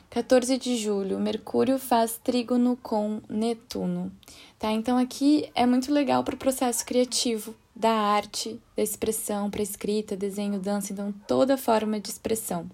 14 0.09 0.57
de 0.57 0.77
julho, 0.77 1.19
Mercúrio 1.19 1.77
faz 1.77 2.19
trígono 2.23 2.77
com 2.81 3.21
Netuno, 3.29 4.11
tá? 4.57 4.71
Então 4.71 4.97
aqui 4.97 5.49
é 5.53 5.65
muito 5.65 5.93
legal 5.93 6.23
para 6.23 6.33
o 6.33 6.37
processo 6.37 6.83
criativo 6.85 7.53
da 7.77 7.91
arte, 7.91 8.59
da 8.75 8.81
expressão, 8.81 9.51
para 9.51 9.61
escrita, 9.61 10.17
desenho, 10.17 10.59
dança, 10.59 10.91
então 10.91 11.13
toda 11.27 11.55
forma 11.55 11.99
de 11.99 12.09
expressão. 12.09 12.69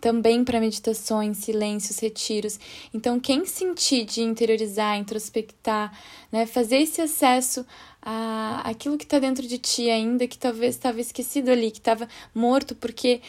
Também 0.00 0.42
para 0.44 0.60
meditações, 0.60 1.38
silêncios, 1.38 1.98
retiros. 1.98 2.58
Então, 2.94 3.18
quem 3.18 3.44
sentir 3.44 4.04
de 4.04 4.22
interiorizar, 4.22 4.96
introspectar, 4.96 5.92
né, 6.30 6.46
fazer 6.46 6.76
esse 6.76 7.00
acesso 7.00 7.66
a 8.00 8.62
aquilo 8.64 8.96
que 8.96 9.04
está 9.04 9.18
dentro 9.18 9.46
de 9.46 9.58
ti 9.58 9.90
ainda, 9.90 10.26
que 10.26 10.38
talvez 10.38 10.76
estava 10.76 11.00
esquecido 11.00 11.50
ali, 11.50 11.70
que 11.70 11.78
estava 11.78 12.08
morto, 12.32 12.76
porque 12.76 13.20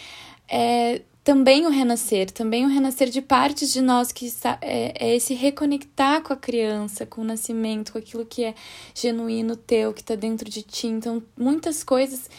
é, 0.48 1.02
também 1.24 1.66
o 1.66 1.70
renascer, 1.70 2.32
também 2.32 2.66
o 2.66 2.70
renascer 2.70 3.10
de 3.10 3.22
partes 3.22 3.72
de 3.72 3.82
nós 3.82 4.12
que 4.12 4.26
está, 4.26 4.58
é, 4.62 4.94
é 5.08 5.16
esse 5.16 5.34
reconectar 5.34 6.22
com 6.22 6.34
a 6.34 6.38
criança, 6.38 7.06
com 7.06 7.22
o 7.22 7.24
nascimento, 7.24 7.92
com 7.92 7.98
aquilo 7.98 8.26
que 8.26 8.44
é 8.44 8.56
genuíno 8.96 9.56
teu, 9.56 9.94
que 9.94 10.02
está 10.02 10.16
dentro 10.16 10.50
de 10.50 10.64
ti. 10.64 10.88
Então, 10.88 11.22
muitas 11.38 11.84
coisas 11.84 12.30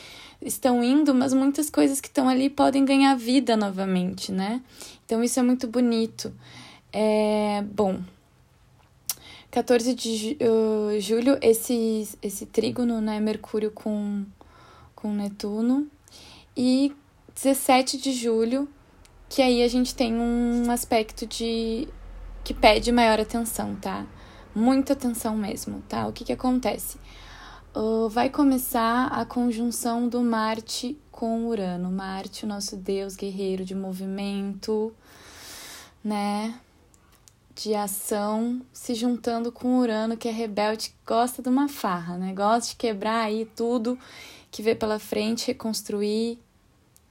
estão 0.41 0.83
indo, 0.83 1.15
mas 1.15 1.33
muitas 1.33 1.69
coisas 1.69 2.01
que 2.01 2.09
estão 2.09 2.29
ali 2.29 2.49
podem 2.49 2.85
ganhar 2.85 3.15
vida 3.15 3.57
novamente, 3.57 4.33
né? 4.33 4.63
Então, 5.05 5.23
isso 5.23 5.39
é 5.39 5.43
muito 5.43 5.69
bonito. 5.69 6.33
É, 6.93 7.63
bom, 7.73 8.01
14 9.51 9.95
de 9.95 10.39
uh, 10.41 11.01
julho, 11.01 11.37
esse, 11.43 12.09
esse 12.23 12.47
trígono, 12.47 13.01
né? 13.01 13.21
Mercúrio 13.21 13.71
com, 13.71 14.25
com 14.95 15.13
Netuno. 15.13 15.87
E 16.57 16.93
17 17.43 17.97
de 17.97 18.13
julho, 18.13 18.69
que 19.27 19.41
aí 19.41 19.63
a 19.63 19.69
gente 19.69 19.95
tem 19.95 20.15
um 20.15 20.71
aspecto 20.71 21.27
de 21.27 21.89
que 22.45 22.53
pede 22.53 22.93
maior 22.93 23.19
atenção, 23.19 23.75
tá? 23.77 24.05
Muita 24.55 24.93
atenção 24.93 25.35
mesmo, 25.39 25.83
tá? 25.89 26.07
O 26.07 26.13
que 26.13 26.23
que 26.23 26.35
acontece? 26.35 26.99
Uh, 27.75 28.11
vai 28.11 28.29
começar 28.29 29.07
a 29.07 29.25
conjunção 29.25 30.07
do 30.07 30.21
Marte 30.21 30.99
com 31.11 31.47
Urano. 31.47 31.91
Marte, 31.91 32.45
o 32.45 32.49
nosso 32.49 32.77
deus 32.77 33.17
guerreiro 33.17 33.65
de 33.65 33.75
movimento, 33.75 34.93
né? 36.05 36.55
De 37.55 37.75
ação, 37.75 38.61
se 38.71 38.95
juntando 38.95 39.51
com 39.51 39.79
Urano, 39.79 40.15
que 40.15 40.29
é 40.29 40.33
rebelde, 40.33 40.91
que 40.91 40.97
gosta 41.07 41.41
de 41.41 41.49
uma 41.49 41.69
farra, 41.69 42.19
né? 42.19 42.35
Gosta 42.35 42.73
de 42.73 42.77
quebrar 42.77 43.23
aí 43.25 43.47
tudo 43.57 43.99
que 44.51 44.63
vê 44.63 44.75
pela 44.75 44.99
frente, 44.99 45.47
reconstruir, 45.47 46.39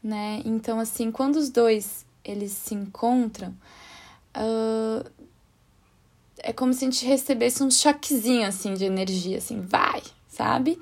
né? 0.04 0.42
Então, 0.46 0.80
assim, 0.80 1.12
quando 1.12 1.36
os 1.36 1.50
dois 1.50 2.06
eles 2.24 2.52
se 2.52 2.74
encontram, 2.76 3.56
uh, 4.36 5.10
é 6.38 6.54
como 6.54 6.74
se 6.74 6.86
a 6.86 6.90
gente 6.90 7.06
recebesse 7.06 7.64
um 7.64 7.72
choquezinho, 7.72 8.48
assim, 8.48 8.74
de 8.74 8.86
energia, 8.86 9.38
assim, 9.38 9.62
vai, 9.62 10.02
sabe? 10.28 10.80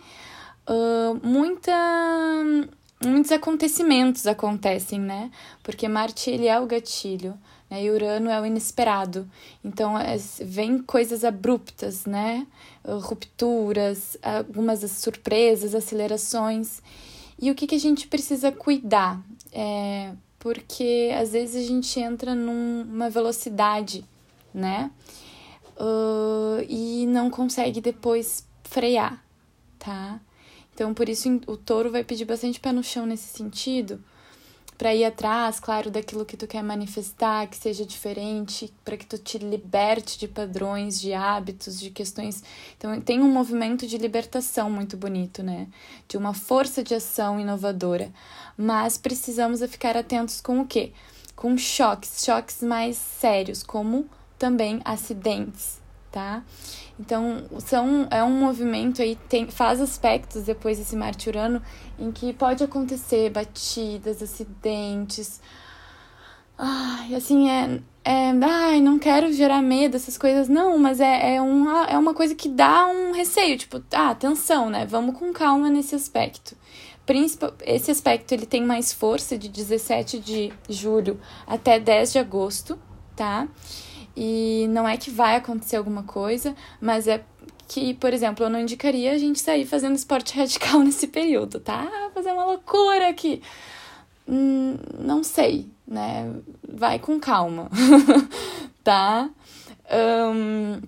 Uh, 0.67 1.19
muita, 1.25 1.73
muitos 3.03 3.31
acontecimentos 3.31 4.27
acontecem, 4.27 4.99
né? 4.99 5.31
Porque 5.63 5.87
Marte, 5.87 6.29
ele 6.29 6.47
é 6.47 6.59
o 6.59 6.67
gatilho, 6.67 7.37
né? 7.69 7.83
E 7.83 7.89
Urano 7.89 8.29
é 8.29 8.39
o 8.39 8.45
inesperado. 8.45 9.29
Então, 9.63 9.97
é, 9.97 10.17
vem 10.41 10.79
coisas 10.79 11.23
abruptas, 11.23 12.05
né? 12.05 12.45
Uh, 12.83 12.99
rupturas, 12.99 14.17
algumas 14.21 14.79
surpresas, 14.91 15.73
acelerações. 15.73 16.81
E 17.39 17.51
o 17.51 17.55
que, 17.55 17.67
que 17.67 17.75
a 17.75 17.79
gente 17.79 18.07
precisa 18.07 18.51
cuidar? 18.51 19.21
É, 19.51 20.13
porque 20.39 21.11
às 21.19 21.31
vezes 21.31 21.63
a 21.63 21.67
gente 21.67 21.99
entra 21.99 22.33
numa 22.33 23.09
velocidade, 23.09 24.03
né? 24.53 24.91
Uh, 25.79 26.65
e 26.67 27.05
não 27.07 27.29
consegue 27.29 27.79
depois 27.79 28.47
frear, 28.63 29.23
tá? 29.77 30.19
Então, 30.73 30.93
por 30.93 31.07
isso 31.09 31.41
o 31.47 31.57
touro 31.57 31.91
vai 31.91 32.03
pedir 32.03 32.25
bastante 32.25 32.59
pé 32.59 32.71
no 32.71 32.83
chão 32.83 33.05
nesse 33.05 33.35
sentido, 33.35 34.03
para 34.77 34.93
ir 34.93 35.05
atrás, 35.05 35.59
claro, 35.59 35.89
daquilo 35.89 36.25
que 36.25 36.37
tu 36.37 36.45
quer 36.45 36.63
manifestar, 36.63 37.47
que 37.47 37.57
seja 37.57 37.83
diferente, 37.85 38.71
para 38.85 38.95
que 38.95 39.05
tu 39.05 39.17
te 39.17 39.39
liberte 39.39 40.19
de 40.19 40.27
padrões, 40.27 41.01
de 41.01 41.13
hábitos, 41.13 41.79
de 41.79 41.89
questões. 41.89 42.43
Então, 42.77 43.01
tem 43.01 43.19
um 43.21 43.31
movimento 43.31 43.87
de 43.87 43.97
libertação 43.97 44.69
muito 44.69 44.95
bonito, 44.95 45.41
né? 45.41 45.67
De 46.07 46.15
uma 46.15 46.33
força 46.33 46.83
de 46.83 46.93
ação 46.93 47.39
inovadora. 47.39 48.13
Mas 48.55 48.97
precisamos 48.97 49.61
ficar 49.63 49.97
atentos 49.97 50.39
com 50.39 50.59
o 50.61 50.67
quê? 50.67 50.91
Com 51.35 51.57
choques, 51.57 52.23
choques 52.23 52.61
mais 52.61 52.97
sérios, 52.97 53.63
como 53.63 54.07
também 54.37 54.79
acidentes, 54.85 55.79
tá? 56.17 56.41
Então, 56.99 57.43
são, 57.59 58.07
é 58.09 58.23
um 58.23 58.39
movimento 58.39 59.03
aí, 59.03 59.15
tem, 59.29 59.47
faz 59.51 59.79
aspectos 59.79 60.45
depois 60.45 60.79
desse 60.79 60.95
Marte 60.95 61.29
Urano 61.29 61.61
em 61.99 62.11
que 62.11 62.33
pode 62.33 62.63
acontecer 62.63 63.29
batidas, 63.29 64.23
acidentes. 64.23 65.39
Ai, 66.57 67.13
assim, 67.13 67.51
é, 67.51 67.79
é. 68.03 68.31
Ai, 68.41 68.81
não 68.81 68.97
quero 68.97 69.31
gerar 69.31 69.61
medo, 69.61 69.95
essas 69.95 70.17
coisas. 70.17 70.49
Não, 70.49 70.75
mas 70.79 70.99
é, 70.99 71.35
é, 71.35 71.41
uma, 71.41 71.85
é 71.85 71.95
uma 71.95 72.15
coisa 72.15 72.33
que 72.33 72.49
dá 72.49 72.87
um 72.87 73.11
receio. 73.11 73.55
Tipo, 73.55 73.83
ah, 73.93 74.09
atenção, 74.09 74.71
né? 74.71 74.87
Vamos 74.87 75.19
com 75.19 75.31
calma 75.31 75.69
nesse 75.69 75.93
aspecto. 75.93 76.57
Esse 77.63 77.91
aspecto 77.91 78.31
ele 78.31 78.47
tem 78.47 78.65
mais 78.65 78.91
força 78.91 79.37
de 79.37 79.47
17 79.47 80.17
de 80.17 80.51
julho 80.67 81.21
até 81.45 81.79
10 81.79 82.13
de 82.13 82.17
agosto, 82.17 82.79
tá? 83.15 83.47
E 84.19 84.65
não 84.69 84.87
é 84.89 84.97
que 84.97 85.11
vai 85.11 85.35
acontecer 85.35 85.75
alguma 85.75 86.01
coisa, 86.01 86.55
mas 86.81 87.07
é 87.07 87.23
que, 87.67 87.93
por 87.93 88.11
exemplo, 88.11 88.43
eu 88.43 88.49
não 88.49 88.59
indicaria 88.59 89.11
a 89.11 89.17
gente 89.17 89.39
sair 89.39 89.63
fazendo 89.63 89.95
esporte 89.95 90.33
radical 90.37 90.79
nesse 90.79 91.05
período, 91.05 91.59
tá? 91.59 91.87
Fazer 92.15 92.31
uma 92.31 92.43
loucura 92.45 93.09
aqui. 93.09 93.43
Hum, 94.27 94.75
não 94.97 95.23
sei, 95.23 95.69
né? 95.87 96.33
Vai 96.67 96.97
com 96.97 97.19
calma, 97.19 97.69
tá? 98.83 99.29
Um, 99.93 100.81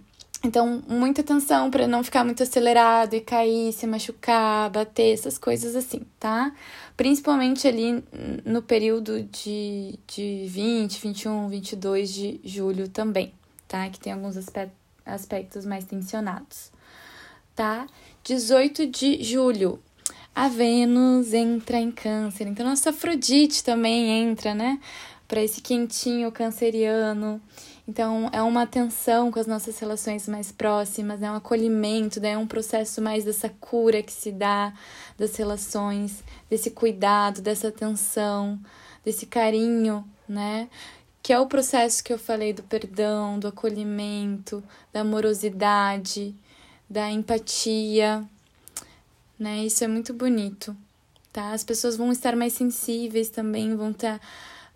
então, 0.44 0.82
muita 0.88 1.22
atenção 1.22 1.70
para 1.70 1.86
não 1.86 2.04
ficar 2.04 2.24
muito 2.24 2.42
acelerado 2.42 3.14
e 3.14 3.22
cair, 3.22 3.72
se 3.74 3.86
machucar, 3.86 4.72
bater, 4.72 5.14
essas 5.14 5.38
coisas 5.38 5.76
assim, 5.76 6.02
tá? 6.20 6.52
Principalmente 7.00 7.66
ali 7.66 8.04
no 8.44 8.62
período 8.62 9.24
de, 9.24 9.98
de 10.06 10.46
20, 10.50 11.00
21, 11.00 11.48
22 11.48 12.14
de 12.14 12.42
julho 12.44 12.90
também, 12.90 13.32
tá? 13.70 13.88
Que 13.90 13.98
tem 13.98 14.12
alguns 14.12 14.36
aspectos 15.06 15.66
mais 15.66 15.86
tensionados, 15.86 16.74
tá? 17.56 17.88
18 18.26 18.86
de 18.88 19.24
julho, 19.24 19.82
a 20.36 20.50
Vênus 20.50 21.34
entra 21.34 21.80
em 21.80 21.90
Câncer, 21.90 22.48
então 22.48 22.66
nossa 22.66 22.90
Afrodite 22.90 23.64
também 23.64 24.10
entra, 24.10 24.54
né? 24.54 24.78
Para 25.26 25.42
esse 25.42 25.62
quentinho 25.62 26.30
canceriano. 26.34 27.42
Então, 27.90 28.30
é 28.32 28.40
uma 28.44 28.62
atenção 28.62 29.32
com 29.32 29.40
as 29.40 29.48
nossas 29.48 29.80
relações 29.80 30.28
mais 30.28 30.52
próximas, 30.52 31.24
é 31.24 31.32
um 31.32 31.34
acolhimento, 31.34 32.22
né? 32.22 32.34
é 32.34 32.38
um 32.38 32.46
processo 32.46 33.02
mais 33.02 33.24
dessa 33.24 33.50
cura 33.50 34.04
que 34.04 34.12
se 34.12 34.32
dá 34.32 34.72
das 35.18 35.36
relações, 35.36 36.24
desse 36.48 36.70
cuidado, 36.70 37.42
dessa 37.42 37.70
atenção, 37.70 38.60
desse 39.04 39.26
carinho, 39.26 40.08
né? 40.28 40.70
que 41.24 41.34
é 41.34 41.40
o 41.40 41.48
processo 41.48 42.04
que 42.04 42.14
eu 42.14 42.20
falei 42.20 42.54
do 42.54 42.62
perdão, 42.62 43.40
do 43.40 43.48
acolhimento, 43.48 44.64
da 44.94 45.02
amorosidade, 45.02 46.36
da 46.88 47.10
empatia, 47.10 48.24
né? 49.40 49.66
Isso 49.66 49.84
é 49.84 49.88
muito 49.88 50.14
bonito, 50.14 50.78
tá? 51.34 51.54
As 51.54 51.64
pessoas 51.64 51.98
vão 51.98 52.12
estar 52.12 52.36
mais 52.36 52.54
sensíveis 52.54 53.30
também, 53.30 53.76
vão 53.76 53.90
estar 53.90 54.18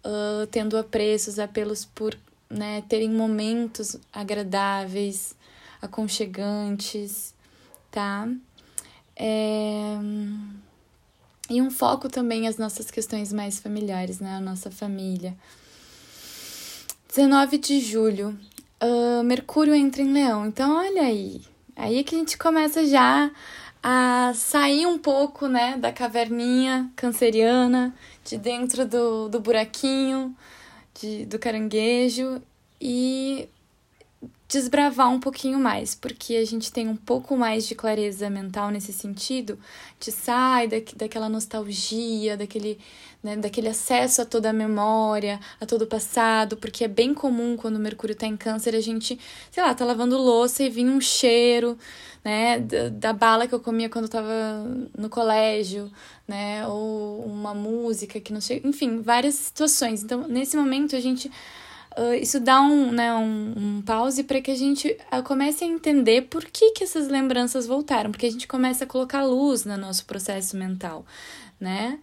uh, 0.03 0.47
tendo 0.47 0.77
apreços, 0.77 1.37
apelos 1.37 1.85
por 1.85 2.17
né, 2.49 2.83
terem 2.87 3.09
momentos 3.09 3.97
agradáveis, 4.11 5.35
aconchegantes, 5.81 7.33
tá? 7.91 8.27
É... 9.15 9.97
E 11.49 11.61
um 11.61 11.69
foco 11.69 12.07
também 12.07 12.47
as 12.47 12.57
nossas 12.57 12.89
questões 12.89 13.33
mais 13.33 13.59
familiares, 13.59 14.19
né? 14.19 14.35
A 14.35 14.39
nossa 14.39 14.71
família. 14.71 15.35
19 17.09 17.57
de 17.59 17.79
julho, 17.79 18.37
uh, 18.81 19.23
Mercúrio 19.23 19.75
entra 19.75 20.01
em 20.01 20.11
Leão. 20.11 20.47
Então, 20.47 20.77
olha 20.77 21.03
aí. 21.03 21.41
Aí 21.75 21.99
é 21.99 22.03
que 22.03 22.15
a 22.15 22.17
gente 22.17 22.37
começa 22.37 22.85
já 22.87 23.29
a 23.83 24.31
sair 24.33 24.85
um 24.85 24.97
pouco, 24.97 25.47
né, 25.47 25.75
da 25.77 25.91
caverninha 25.91 26.89
canceriana, 26.95 27.93
de 28.23 28.37
dentro 28.37 28.85
do, 28.85 29.27
do 29.27 29.39
buraquinho, 29.41 30.35
de, 30.99 31.25
do 31.25 31.39
caranguejo 31.39 32.41
e 32.79 33.47
desbravar 34.47 35.09
um 35.09 35.19
pouquinho 35.19 35.59
mais, 35.59 35.95
porque 35.95 36.35
a 36.35 36.45
gente 36.45 36.71
tem 36.71 36.87
um 36.87 36.95
pouco 36.95 37.35
mais 37.35 37.67
de 37.67 37.75
clareza 37.75 38.29
mental 38.29 38.69
nesse 38.69 38.93
sentido, 38.93 39.57
de 39.99 40.11
sai 40.11 40.67
da, 40.67 40.77
daquela 40.95 41.27
nostalgia, 41.27 42.37
daquele, 42.37 42.77
né, 43.23 43.35
daquele 43.35 43.69
acesso 43.69 44.21
a 44.21 44.25
toda 44.25 44.49
a 44.49 44.53
memória, 44.53 45.39
a 45.59 45.65
todo 45.65 45.83
o 45.83 45.87
passado, 45.87 46.57
porque 46.57 46.83
é 46.83 46.87
bem 46.87 47.13
comum 47.13 47.55
quando 47.57 47.77
o 47.77 47.79
Mercúrio 47.79 48.15
tá 48.15 48.27
em 48.27 48.37
câncer 48.37 48.75
a 48.75 48.81
gente, 48.81 49.19
sei 49.49 49.63
lá, 49.63 49.73
tá 49.73 49.85
lavando 49.85 50.17
louça 50.17 50.63
e 50.63 50.69
vinha 50.69 50.91
um 50.91 51.01
cheiro, 51.01 51.77
né, 52.23 52.59
da, 52.59 52.89
da 52.89 53.13
bala 53.13 53.47
que 53.47 53.55
eu 53.55 53.59
comia 53.59 53.89
quando 53.89 54.05
eu 54.05 54.11
tava 54.11 54.65
no 54.97 55.09
colégio, 55.09 55.91
né, 56.27 56.67
ou 56.67 57.25
uma 57.25 57.53
música 57.53 58.19
que 58.19 58.31
não 58.31 58.41
sei, 58.41 58.61
enfim, 58.63 59.01
várias 59.01 59.35
situações. 59.35 60.03
Então, 60.03 60.27
nesse 60.27 60.55
momento 60.55 60.95
a 60.95 60.99
gente 60.99 61.31
Uh, 61.95 62.15
isso 62.15 62.39
dá 62.39 62.59
um, 62.61 62.91
né, 62.91 63.13
um, 63.13 63.53
um 63.55 63.81
pause 63.83 64.23
para 64.23 64.41
que 64.41 64.49
a 64.49 64.55
gente 64.55 64.97
uh, 65.11 65.21
comece 65.21 65.63
a 65.63 65.67
entender 65.67 66.23
por 66.23 66.43
que, 66.45 66.71
que 66.71 66.83
essas 66.83 67.07
lembranças 67.07 67.67
voltaram, 67.67 68.09
porque 68.09 68.25
a 68.25 68.31
gente 68.31 68.47
começa 68.47 68.83
a 68.83 68.87
colocar 68.87 69.23
luz 69.23 69.63
no 69.63 69.77
nosso 69.77 70.05
processo 70.05 70.57
mental, 70.57 71.05
né? 71.59 71.99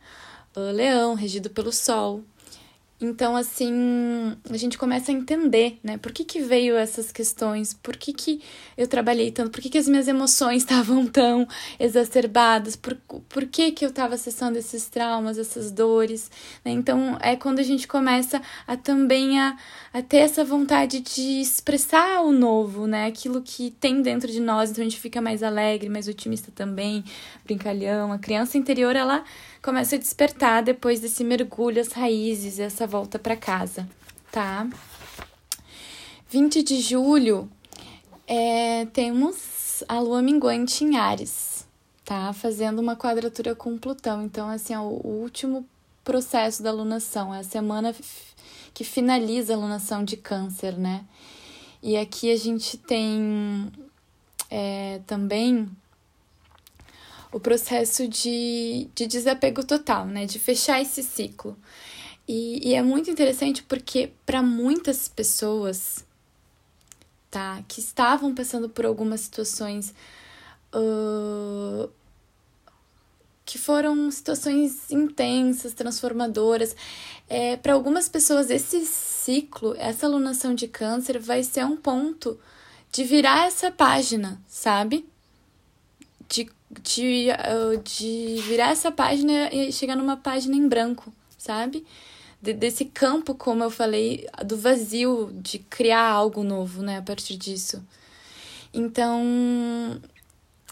Uh, 0.56 0.70
leão, 0.72 1.14
regido 1.14 1.50
pelo 1.50 1.72
Sol. 1.72 2.22
Então, 3.02 3.34
assim, 3.34 4.36
a 4.50 4.56
gente 4.58 4.76
começa 4.76 5.10
a 5.10 5.14
entender, 5.14 5.78
né? 5.82 5.96
Por 5.96 6.12
que, 6.12 6.22
que 6.22 6.38
veio 6.42 6.76
essas 6.76 7.10
questões? 7.10 7.72
Por 7.72 7.96
que, 7.96 8.12
que 8.12 8.42
eu 8.76 8.86
trabalhei 8.86 9.30
tanto? 9.30 9.50
Por 9.50 9.62
que, 9.62 9.70
que 9.70 9.78
as 9.78 9.88
minhas 9.88 10.06
emoções 10.06 10.60
estavam 10.64 11.06
tão 11.06 11.48
exacerbadas? 11.78 12.76
Por, 12.76 12.94
por 13.26 13.46
que, 13.46 13.72
que 13.72 13.86
eu 13.86 13.88
estava 13.88 14.16
acessando 14.16 14.58
esses 14.58 14.86
traumas, 14.88 15.38
essas 15.38 15.70
dores? 15.70 16.30
Né? 16.62 16.72
Então, 16.72 17.16
é 17.22 17.36
quando 17.36 17.60
a 17.60 17.62
gente 17.62 17.88
começa 17.88 18.42
a 18.66 18.76
também 18.76 19.40
a, 19.40 19.56
a 19.94 20.02
ter 20.02 20.18
essa 20.18 20.44
vontade 20.44 21.00
de 21.00 21.40
expressar 21.40 22.20
o 22.20 22.32
novo, 22.32 22.86
né? 22.86 23.06
Aquilo 23.06 23.40
que 23.40 23.70
tem 23.80 24.02
dentro 24.02 24.30
de 24.30 24.40
nós. 24.40 24.70
Então, 24.70 24.82
a 24.82 24.88
gente 24.88 25.00
fica 25.00 25.22
mais 25.22 25.42
alegre, 25.42 25.88
mais 25.88 26.06
otimista 26.06 26.52
também, 26.54 27.02
brincalhão. 27.46 28.12
A 28.12 28.18
criança 28.18 28.58
interior, 28.58 28.94
ela 28.94 29.24
começa 29.62 29.96
a 29.96 29.98
despertar 29.98 30.62
depois 30.62 31.00
desse 31.00 31.22
mergulho 31.22 31.80
às 31.80 31.92
raízes, 31.92 32.58
essa 32.58 32.86
volta 32.86 33.18
para 33.18 33.36
casa, 33.36 33.88
tá? 34.32 34.68
20 36.28 36.62
de 36.62 36.80
julho, 36.80 37.50
é, 38.26 38.86
temos 38.86 39.82
a 39.88 39.98
lua 39.98 40.22
minguante 40.22 40.84
em 40.84 40.96
Ares, 40.96 41.66
tá? 42.04 42.32
Fazendo 42.32 42.78
uma 42.78 42.96
quadratura 42.96 43.54
com 43.54 43.76
Plutão. 43.76 44.22
Então, 44.22 44.48
assim, 44.48 44.72
é 44.72 44.78
o, 44.78 45.00
o 45.04 45.20
último 45.22 45.66
processo 46.04 46.62
da 46.62 46.72
lunação, 46.72 47.34
é 47.34 47.40
a 47.40 47.44
semana 47.44 47.94
que 48.72 48.84
finaliza 48.84 49.54
a 49.54 49.56
lunação 49.56 50.04
de 50.04 50.16
Câncer, 50.16 50.78
né? 50.78 51.04
E 51.82 51.96
aqui 51.96 52.30
a 52.30 52.36
gente 52.36 52.76
tem 52.76 53.70
é, 54.50 55.00
também 55.06 55.68
o 57.32 57.38
processo 57.38 58.08
de, 58.08 58.88
de 58.94 59.06
desapego 59.06 59.64
total, 59.64 60.06
né? 60.06 60.26
De 60.26 60.38
fechar 60.38 60.80
esse 60.80 61.02
ciclo. 61.02 61.56
E, 62.26 62.68
e 62.68 62.74
é 62.74 62.82
muito 62.82 63.10
interessante 63.10 63.62
porque 63.62 64.12
para 64.24 64.42
muitas 64.42 65.08
pessoas, 65.08 66.04
tá? 67.30 67.62
Que 67.68 67.80
estavam 67.80 68.34
passando 68.34 68.68
por 68.68 68.84
algumas 68.84 69.20
situações 69.20 69.94
uh, 70.74 71.90
que 73.44 73.58
foram 73.58 74.10
situações 74.10 74.90
intensas, 74.90 75.74
transformadoras. 75.74 76.76
É, 77.28 77.56
para 77.56 77.72
algumas 77.72 78.08
pessoas, 78.08 78.48
esse 78.48 78.86
ciclo, 78.86 79.74
essa 79.76 80.06
alunação 80.06 80.54
de 80.54 80.68
câncer 80.68 81.18
vai 81.18 81.42
ser 81.42 81.64
um 81.64 81.76
ponto 81.76 82.38
de 82.92 83.02
virar 83.02 83.46
essa 83.46 83.70
página, 83.70 84.40
sabe? 84.46 85.04
De 86.28 86.48
de, 86.70 87.26
de 87.82 88.42
virar 88.42 88.70
essa 88.70 88.92
página 88.92 89.52
e 89.52 89.72
chegar 89.72 89.96
numa 89.96 90.16
página 90.16 90.54
em 90.54 90.68
branco, 90.68 91.12
sabe? 91.36 91.84
De, 92.40 92.52
desse 92.52 92.84
campo, 92.84 93.34
como 93.34 93.64
eu 93.64 93.70
falei, 93.70 94.26
do 94.46 94.56
vazio, 94.56 95.30
de 95.34 95.58
criar 95.58 96.06
algo 96.06 96.44
novo, 96.44 96.82
né, 96.82 96.98
a 96.98 97.02
partir 97.02 97.36
disso. 97.36 97.84
Então, 98.72 100.00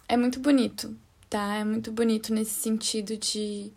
é 0.08 0.16
muito 0.16 0.38
bonito, 0.38 0.96
tá? 1.28 1.56
É 1.56 1.64
muito 1.64 1.90
bonito 1.90 2.32
nesse 2.32 2.52
sentido 2.52 3.16
de. 3.16 3.72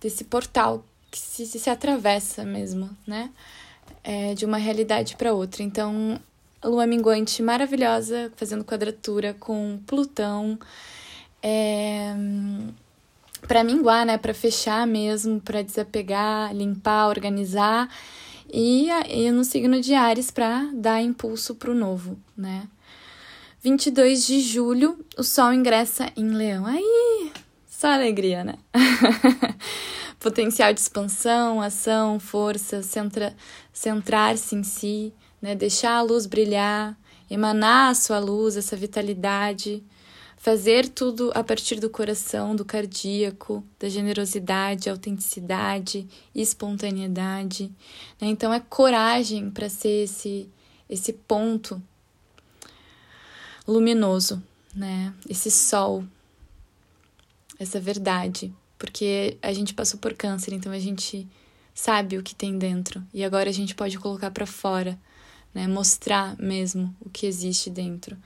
desse 0.00 0.24
portal 0.24 0.84
que 1.10 1.18
se, 1.18 1.46
se 1.46 1.70
atravessa 1.70 2.44
mesmo, 2.44 2.90
né? 3.06 3.30
É, 4.02 4.34
de 4.34 4.44
uma 4.44 4.58
realidade 4.58 5.16
para 5.16 5.32
outra. 5.32 5.62
Então, 5.62 6.20
lua 6.68 6.86
minguante 6.86 7.42
maravilhosa, 7.42 8.32
fazendo 8.36 8.64
quadratura 8.64 9.34
com 9.34 9.78
Plutão. 9.86 10.58
É, 11.42 12.14
para 13.46 13.62
minguar, 13.62 14.06
né? 14.06 14.18
Para 14.18 14.34
fechar 14.34 14.86
mesmo, 14.86 15.40
para 15.40 15.62
desapegar, 15.62 16.54
limpar, 16.54 17.08
organizar. 17.08 17.88
E, 18.52 18.88
e 19.08 19.30
no 19.30 19.44
signo 19.44 19.80
de 19.80 19.94
Ares 19.94 20.30
para 20.30 20.70
dar 20.72 21.02
impulso 21.02 21.54
para 21.54 21.70
o 21.70 21.74
novo, 21.74 22.18
né? 22.36 22.68
22 23.62 24.26
de 24.26 24.40
julho, 24.40 24.98
o 25.16 25.22
Sol 25.22 25.52
ingressa 25.52 26.12
em 26.16 26.28
Leão. 26.28 26.66
Aí, 26.66 27.32
só 27.66 27.88
alegria, 27.88 28.44
né? 28.44 28.54
Potencial 30.20 30.72
de 30.72 30.80
expansão, 30.80 31.60
ação, 31.60 32.20
força, 32.20 32.82
centra, 32.82 33.34
centrar-se 33.72 34.54
em 34.54 34.62
si, 34.62 35.14
né? 35.44 35.54
Deixar 35.54 35.98
a 35.98 36.00
luz 36.00 36.24
brilhar, 36.24 36.98
emanar 37.30 37.90
a 37.90 37.94
sua 37.94 38.18
luz, 38.18 38.56
essa 38.56 38.74
vitalidade, 38.74 39.84
fazer 40.38 40.88
tudo 40.88 41.30
a 41.34 41.44
partir 41.44 41.78
do 41.80 41.90
coração, 41.90 42.56
do 42.56 42.64
cardíaco, 42.64 43.62
da 43.78 43.86
generosidade, 43.86 44.88
autenticidade, 44.88 46.08
espontaneidade. 46.34 47.70
Né? 48.18 48.28
Então 48.28 48.54
é 48.54 48.58
coragem 48.58 49.50
para 49.50 49.68
ser 49.68 50.04
esse 50.04 50.48
esse 50.88 51.12
ponto 51.12 51.82
luminoso, 53.68 54.42
né? 54.74 55.12
Esse 55.28 55.50
sol, 55.50 56.04
essa 57.58 57.78
verdade, 57.78 58.50
porque 58.78 59.36
a 59.42 59.52
gente 59.52 59.74
passou 59.74 60.00
por 60.00 60.14
câncer, 60.14 60.54
então 60.54 60.72
a 60.72 60.78
gente 60.78 61.28
sabe 61.74 62.16
o 62.16 62.22
que 62.22 62.34
tem 62.34 62.56
dentro 62.56 63.02
e 63.12 63.22
agora 63.22 63.50
a 63.50 63.52
gente 63.52 63.74
pode 63.74 63.98
colocar 63.98 64.30
para 64.30 64.46
fora 64.46 64.98
né? 65.54 65.68
Mostrar 65.68 66.36
mesmo 66.38 66.94
o 67.00 67.08
que 67.08 67.26
existe 67.26 67.70
dentro. 67.70 68.16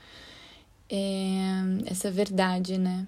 É, 0.89 1.51
essa 1.85 2.09
verdade, 2.09 2.77
né? 2.77 3.05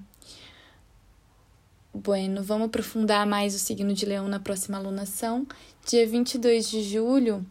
Bueno, 1.93 2.41
vamos 2.41 2.67
aprofundar 2.67 3.25
mais 3.25 3.53
o 3.53 3.59
signo 3.59 3.93
de 3.93 4.05
Leão 4.05 4.27
na 4.27 4.39
próxima 4.39 4.77
alunação. 4.77 5.45
Dia 5.85 6.07
22 6.07 6.69
de 6.69 6.83
julho, 6.83 7.45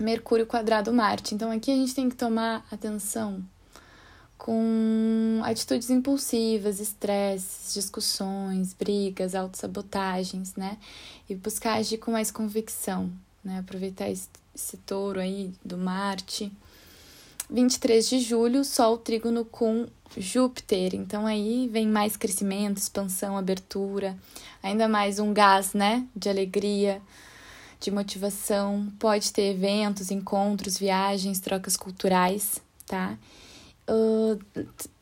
Mercúrio 0.00 0.46
quadrado 0.46 0.92
Marte. 0.92 1.34
Então 1.34 1.50
aqui 1.50 1.70
a 1.70 1.76
gente 1.76 1.94
tem 1.94 2.10
que 2.10 2.16
tomar 2.16 2.66
atenção 2.70 3.42
com 4.36 5.40
atitudes 5.44 5.88
impulsivas, 5.88 6.80
estresses, 6.80 7.72
discussões, 7.74 8.74
brigas, 8.74 9.36
autossabotagens, 9.36 10.56
né? 10.56 10.78
E 11.30 11.34
buscar 11.36 11.74
agir 11.74 11.98
com 11.98 12.10
mais 12.10 12.30
convicção, 12.32 13.10
né? 13.44 13.60
Aproveitar 13.60 14.10
esse 14.10 14.28
esse 14.54 14.76
touro 14.78 15.20
aí 15.20 15.52
do 15.64 15.76
Marte. 15.76 16.52
23 17.50 18.08
de 18.08 18.20
julho, 18.20 18.64
Sol 18.64 18.96
trígono 18.96 19.44
com 19.44 19.86
Júpiter. 20.16 20.94
Então 20.94 21.26
aí 21.26 21.68
vem 21.68 21.86
mais 21.86 22.16
crescimento, 22.16 22.78
expansão, 22.78 23.36
abertura, 23.36 24.16
ainda 24.62 24.88
mais 24.88 25.18
um 25.18 25.32
gás, 25.32 25.74
né, 25.74 26.06
de 26.14 26.28
alegria, 26.28 27.00
de 27.80 27.90
motivação, 27.90 28.90
pode 28.98 29.32
ter 29.32 29.50
eventos, 29.54 30.10
encontros, 30.10 30.78
viagens, 30.78 31.40
trocas 31.40 31.76
culturais, 31.76 32.60
tá? 32.86 33.18
Uh, 33.88 34.38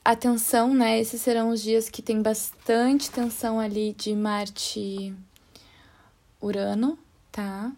atenção, 0.02 0.72
né? 0.72 0.98
Esses 0.98 1.20
serão 1.20 1.50
os 1.50 1.60
dias 1.60 1.90
que 1.90 2.00
tem 2.00 2.22
bastante 2.22 3.10
tensão 3.10 3.60
ali 3.60 3.92
de 3.92 4.14
Marte 4.14 5.14
Urano, 6.40 6.98
tá? 7.30 7.70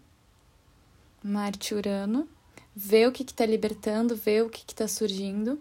Marte 1.23 1.73
Urano. 1.73 2.27
Vê 2.75 3.07
o 3.07 3.11
que 3.11 3.23
que 3.23 3.33
tá 3.33 3.45
libertando, 3.45 4.15
vê 4.15 4.41
o 4.41 4.49
que 4.49 4.65
que 4.65 4.75
tá 4.75 4.87
surgindo. 4.87 5.59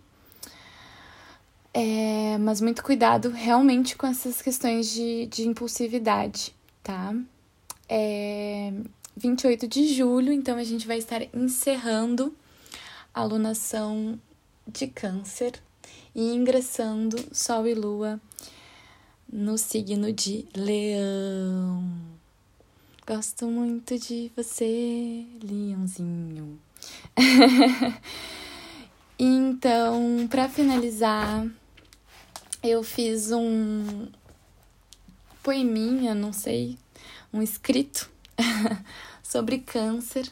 É, 1.74 2.36
mas 2.38 2.60
muito 2.60 2.82
cuidado 2.82 3.30
realmente 3.30 3.96
com 3.96 4.06
essas 4.06 4.42
questões 4.42 4.90
de, 4.90 5.26
de 5.26 5.48
impulsividade, 5.48 6.54
tá? 6.82 7.14
É, 7.88 8.72
28 9.16 9.66
de 9.68 9.94
julho, 9.94 10.32
então 10.32 10.56
a 10.56 10.64
gente 10.64 10.86
vai 10.86 10.98
estar 10.98 11.22
encerrando 11.34 12.34
a 13.14 13.20
alunação 13.20 14.18
de 14.66 14.86
Câncer 14.86 15.60
e 16.14 16.34
ingressando 16.34 17.16
Sol 17.32 17.66
e 17.66 17.74
Lua 17.74 18.20
no 19.30 19.56
signo 19.56 20.12
de 20.12 20.46
Leão. 20.54 22.11
Gosto 23.04 23.48
muito 23.48 23.98
de 23.98 24.30
você, 24.36 25.26
Leãozinho. 25.42 26.56
então, 29.18 30.28
para 30.30 30.48
finalizar, 30.48 31.44
eu 32.62 32.84
fiz 32.84 33.32
um 33.32 34.06
poeminha, 35.42 36.14
não 36.14 36.32
sei, 36.32 36.78
um 37.32 37.42
escrito 37.42 38.08
sobre 39.20 39.58
câncer. 39.58 40.30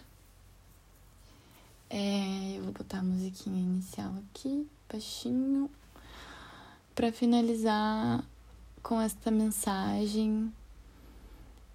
É, 1.90 2.56
eu 2.56 2.62
vou 2.62 2.72
botar 2.72 3.00
a 3.00 3.02
musiquinha 3.02 3.60
inicial 3.60 4.14
aqui, 4.30 4.64
baixinho, 4.88 5.68
para 6.94 7.10
finalizar 7.10 8.24
com 8.80 9.00
esta 9.00 9.28
mensagem. 9.28 10.52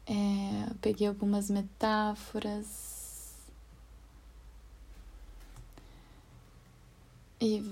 É, 0.08 0.70
peguei 0.82 1.08
algumas 1.08 1.50
metáforas 1.50 2.96
e 7.42 7.64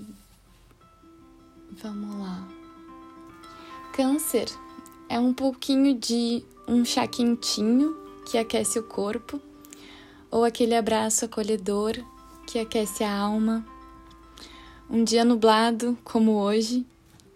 vamos 1.80 2.18
lá. 2.18 2.48
Câncer 3.92 4.48
é 5.08 5.18
um 5.18 5.32
pouquinho 5.32 5.96
de 5.96 6.44
um 6.66 6.84
chá 6.84 7.06
quentinho 7.06 7.96
que 8.26 8.36
aquece 8.36 8.78
o 8.78 8.82
corpo, 8.82 9.40
ou 10.30 10.44
aquele 10.44 10.74
abraço 10.74 11.24
acolhedor 11.24 11.94
que 12.46 12.58
aquece 12.58 13.04
a 13.04 13.16
alma. 13.16 13.64
Um 14.90 15.04
dia 15.04 15.24
nublado, 15.24 15.96
como 16.02 16.32
hoje, 16.32 16.84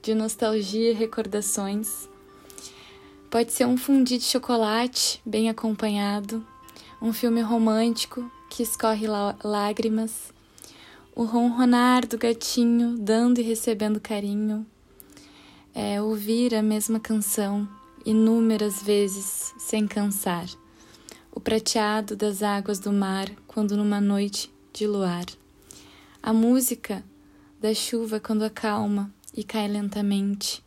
de 0.02 0.14
nostalgia 0.14 0.90
e 0.90 0.94
recordações. 0.94 2.08
Pode 3.30 3.52
ser 3.52 3.66
um 3.66 3.76
fundi 3.76 4.16
de 4.16 4.24
chocolate 4.24 5.20
bem 5.24 5.50
acompanhado, 5.50 6.42
um 7.00 7.12
filme 7.12 7.42
romântico 7.42 8.32
que 8.48 8.62
escorre 8.62 9.06
lágrimas, 9.44 10.32
o 11.14 11.24
ronronar 11.24 12.06
do 12.06 12.16
gatinho 12.16 12.96
dando 12.96 13.38
e 13.38 13.42
recebendo 13.42 14.00
carinho, 14.00 14.66
é 15.74 16.00
ouvir 16.00 16.54
a 16.54 16.62
mesma 16.62 16.98
canção 16.98 17.68
inúmeras 18.02 18.82
vezes 18.82 19.52
sem 19.58 19.86
cansar. 19.86 20.46
O 21.30 21.38
prateado 21.38 22.16
das 22.16 22.42
águas 22.42 22.78
do 22.78 22.90
mar 22.90 23.28
quando 23.46 23.76
numa 23.76 24.00
noite 24.00 24.50
de 24.72 24.86
luar, 24.86 25.26
a 26.22 26.32
música 26.32 27.04
da 27.60 27.74
chuva 27.74 28.18
quando 28.18 28.42
acalma 28.42 29.12
e 29.36 29.44
cai 29.44 29.68
lentamente, 29.68 30.64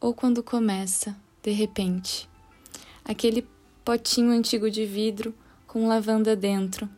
ou 0.00 0.12
quando 0.12 0.42
começa, 0.42 1.16
de 1.42 1.50
repente, 1.50 2.28
aquele 3.04 3.46
potinho 3.84 4.32
antigo 4.32 4.70
de 4.70 4.84
vidro 4.84 5.34
com 5.66 5.86
lavanda 5.86 6.34
dentro, 6.34 6.88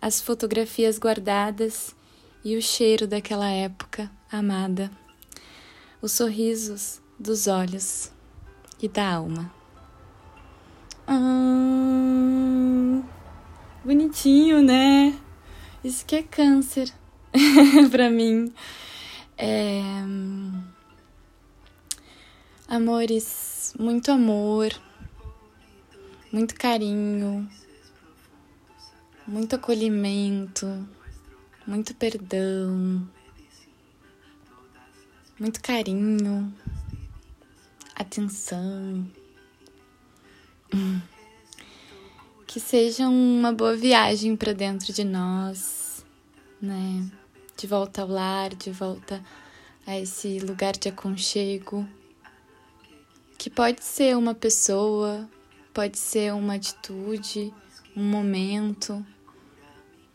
as 0.00 0.20
fotografias 0.20 0.98
guardadas 0.98 1.94
e 2.44 2.56
o 2.56 2.62
cheiro 2.62 3.06
daquela 3.06 3.48
época 3.48 4.10
amada, 4.30 4.90
os 6.00 6.12
sorrisos 6.12 7.00
dos 7.18 7.46
olhos 7.46 8.12
e 8.80 8.88
da 8.88 9.14
alma. 9.14 9.52
Ah, 11.06 13.02
bonitinho, 13.84 14.62
né? 14.62 15.18
Isso 15.82 16.04
que 16.04 16.16
é 16.16 16.22
câncer 16.22 16.92
pra 17.90 18.10
mim. 18.10 18.52
É... 19.38 19.82
Amores, 22.68 23.72
muito 23.78 24.10
amor, 24.10 24.72
muito 26.32 26.52
carinho, 26.56 27.48
muito 29.24 29.54
acolhimento, 29.54 30.66
muito 31.64 31.94
perdão, 31.94 33.08
muito 35.38 35.62
carinho, 35.62 36.52
atenção. 37.94 39.08
Que 42.48 42.60
seja 42.60 43.06
uma 43.06 43.52
boa 43.52 43.76
viagem 43.76 44.34
para 44.34 44.54
dentro 44.54 44.90
de 44.92 45.04
nós, 45.04 46.04
né? 46.62 47.06
De 47.54 47.66
volta 47.66 48.00
ao 48.00 48.08
lar, 48.08 48.54
de 48.54 48.70
volta 48.70 49.22
a 49.86 49.98
esse 49.98 50.38
lugar 50.38 50.72
de 50.74 50.88
aconchego. 50.88 51.86
Que 53.38 53.50
pode 53.50 53.84
ser 53.84 54.16
uma 54.16 54.34
pessoa, 54.34 55.28
pode 55.72 55.98
ser 55.98 56.32
uma 56.34 56.54
atitude, 56.54 57.52
um 57.96 58.02
momento, 58.02 59.04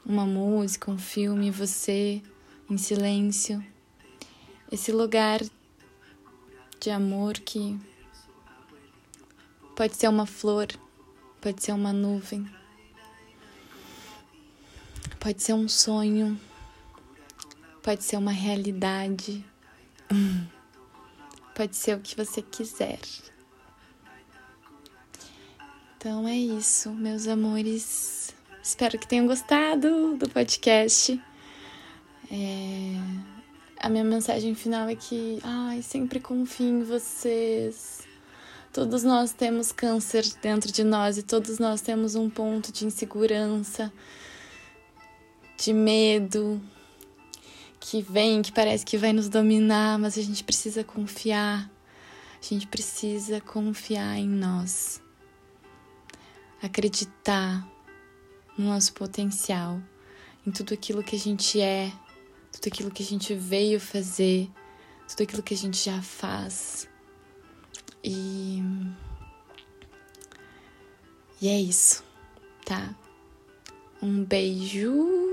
uma 0.05 0.26
música, 0.26 0.91
um 0.91 0.97
filme, 0.97 1.49
você 1.49 2.22
em 2.69 2.78
silêncio. 2.78 3.63
Esse 4.72 4.91
lugar 4.91 5.41
de 6.80 6.89
amor 6.89 7.34
que 7.39 7.80
Pode 9.82 9.95
ser 9.95 10.09
uma 10.09 10.28
flor, 10.28 10.67
pode 11.41 11.63
ser 11.63 11.72
uma 11.72 11.91
nuvem, 11.91 12.47
pode 15.19 15.41
ser 15.41 15.53
um 15.53 15.67
sonho, 15.67 16.39
pode 17.82 18.03
ser 18.03 18.17
uma 18.17 18.32
realidade, 18.32 19.43
pode 21.55 21.75
ser 21.75 21.97
o 21.97 21.99
que 21.99 22.15
você 22.15 22.41
quiser. 22.41 22.99
Então 25.97 26.27
é 26.27 26.35
isso, 26.35 26.89
meus 26.91 27.27
amores. 27.27 28.33
Espero 28.63 28.97
que 28.97 29.07
tenham 29.07 29.27
gostado 29.27 30.17
do 30.17 30.29
podcast. 30.29 31.21
É... 32.31 32.95
A 33.79 33.89
minha 33.89 34.03
mensagem 34.03 34.53
final 34.53 34.87
é 34.89 34.95
que, 34.95 35.39
ai, 35.43 35.81
sempre 35.81 36.19
confio 36.19 36.67
em 36.67 36.83
vocês. 36.83 38.01
Todos 38.71 39.03
nós 39.03 39.33
temos 39.33 39.71
câncer 39.71 40.23
dentro 40.41 40.71
de 40.71 40.83
nós 40.83 41.17
e 41.17 41.23
todos 41.23 41.59
nós 41.59 41.81
temos 41.81 42.15
um 42.15 42.29
ponto 42.29 42.71
de 42.71 42.85
insegurança, 42.85 43.91
de 45.57 45.73
medo, 45.73 46.61
que 47.82 47.99
vem, 47.99 48.43
que 48.43 48.51
parece 48.51 48.86
que 48.86 48.95
vai 48.95 49.11
nos 49.11 49.27
dominar, 49.27 49.97
mas 49.97 50.15
a 50.15 50.21
gente 50.21 50.43
precisa 50.43 50.84
confiar. 50.84 51.69
A 52.39 52.45
gente 52.45 52.67
precisa 52.67 53.41
confiar 53.41 54.17
em 54.17 54.29
nós. 54.29 55.01
Acreditar 56.61 57.67
no 58.55 58.65
nosso 58.65 58.93
potencial, 58.93 59.82
em 60.45 60.51
tudo 60.51 60.75
aquilo 60.75 61.03
que 61.03 61.15
a 61.15 61.19
gente 61.19 61.59
é, 61.59 61.91
tudo 62.51 62.67
aquilo 62.67 62.91
que 62.91 63.01
a 63.01 63.05
gente 63.05 63.34
veio 63.34 63.79
fazer, 63.79 64.47
tudo 65.09 65.23
aquilo 65.23 65.41
que 65.41 65.55
a 65.55 65.57
gente 65.57 65.84
já 65.84 66.01
faz. 66.03 66.88
E. 68.03 68.61
E 71.41 71.47
é 71.47 71.59
isso, 71.59 72.03
tá? 72.63 72.93
Um 73.99 74.23
beijo 74.23 75.30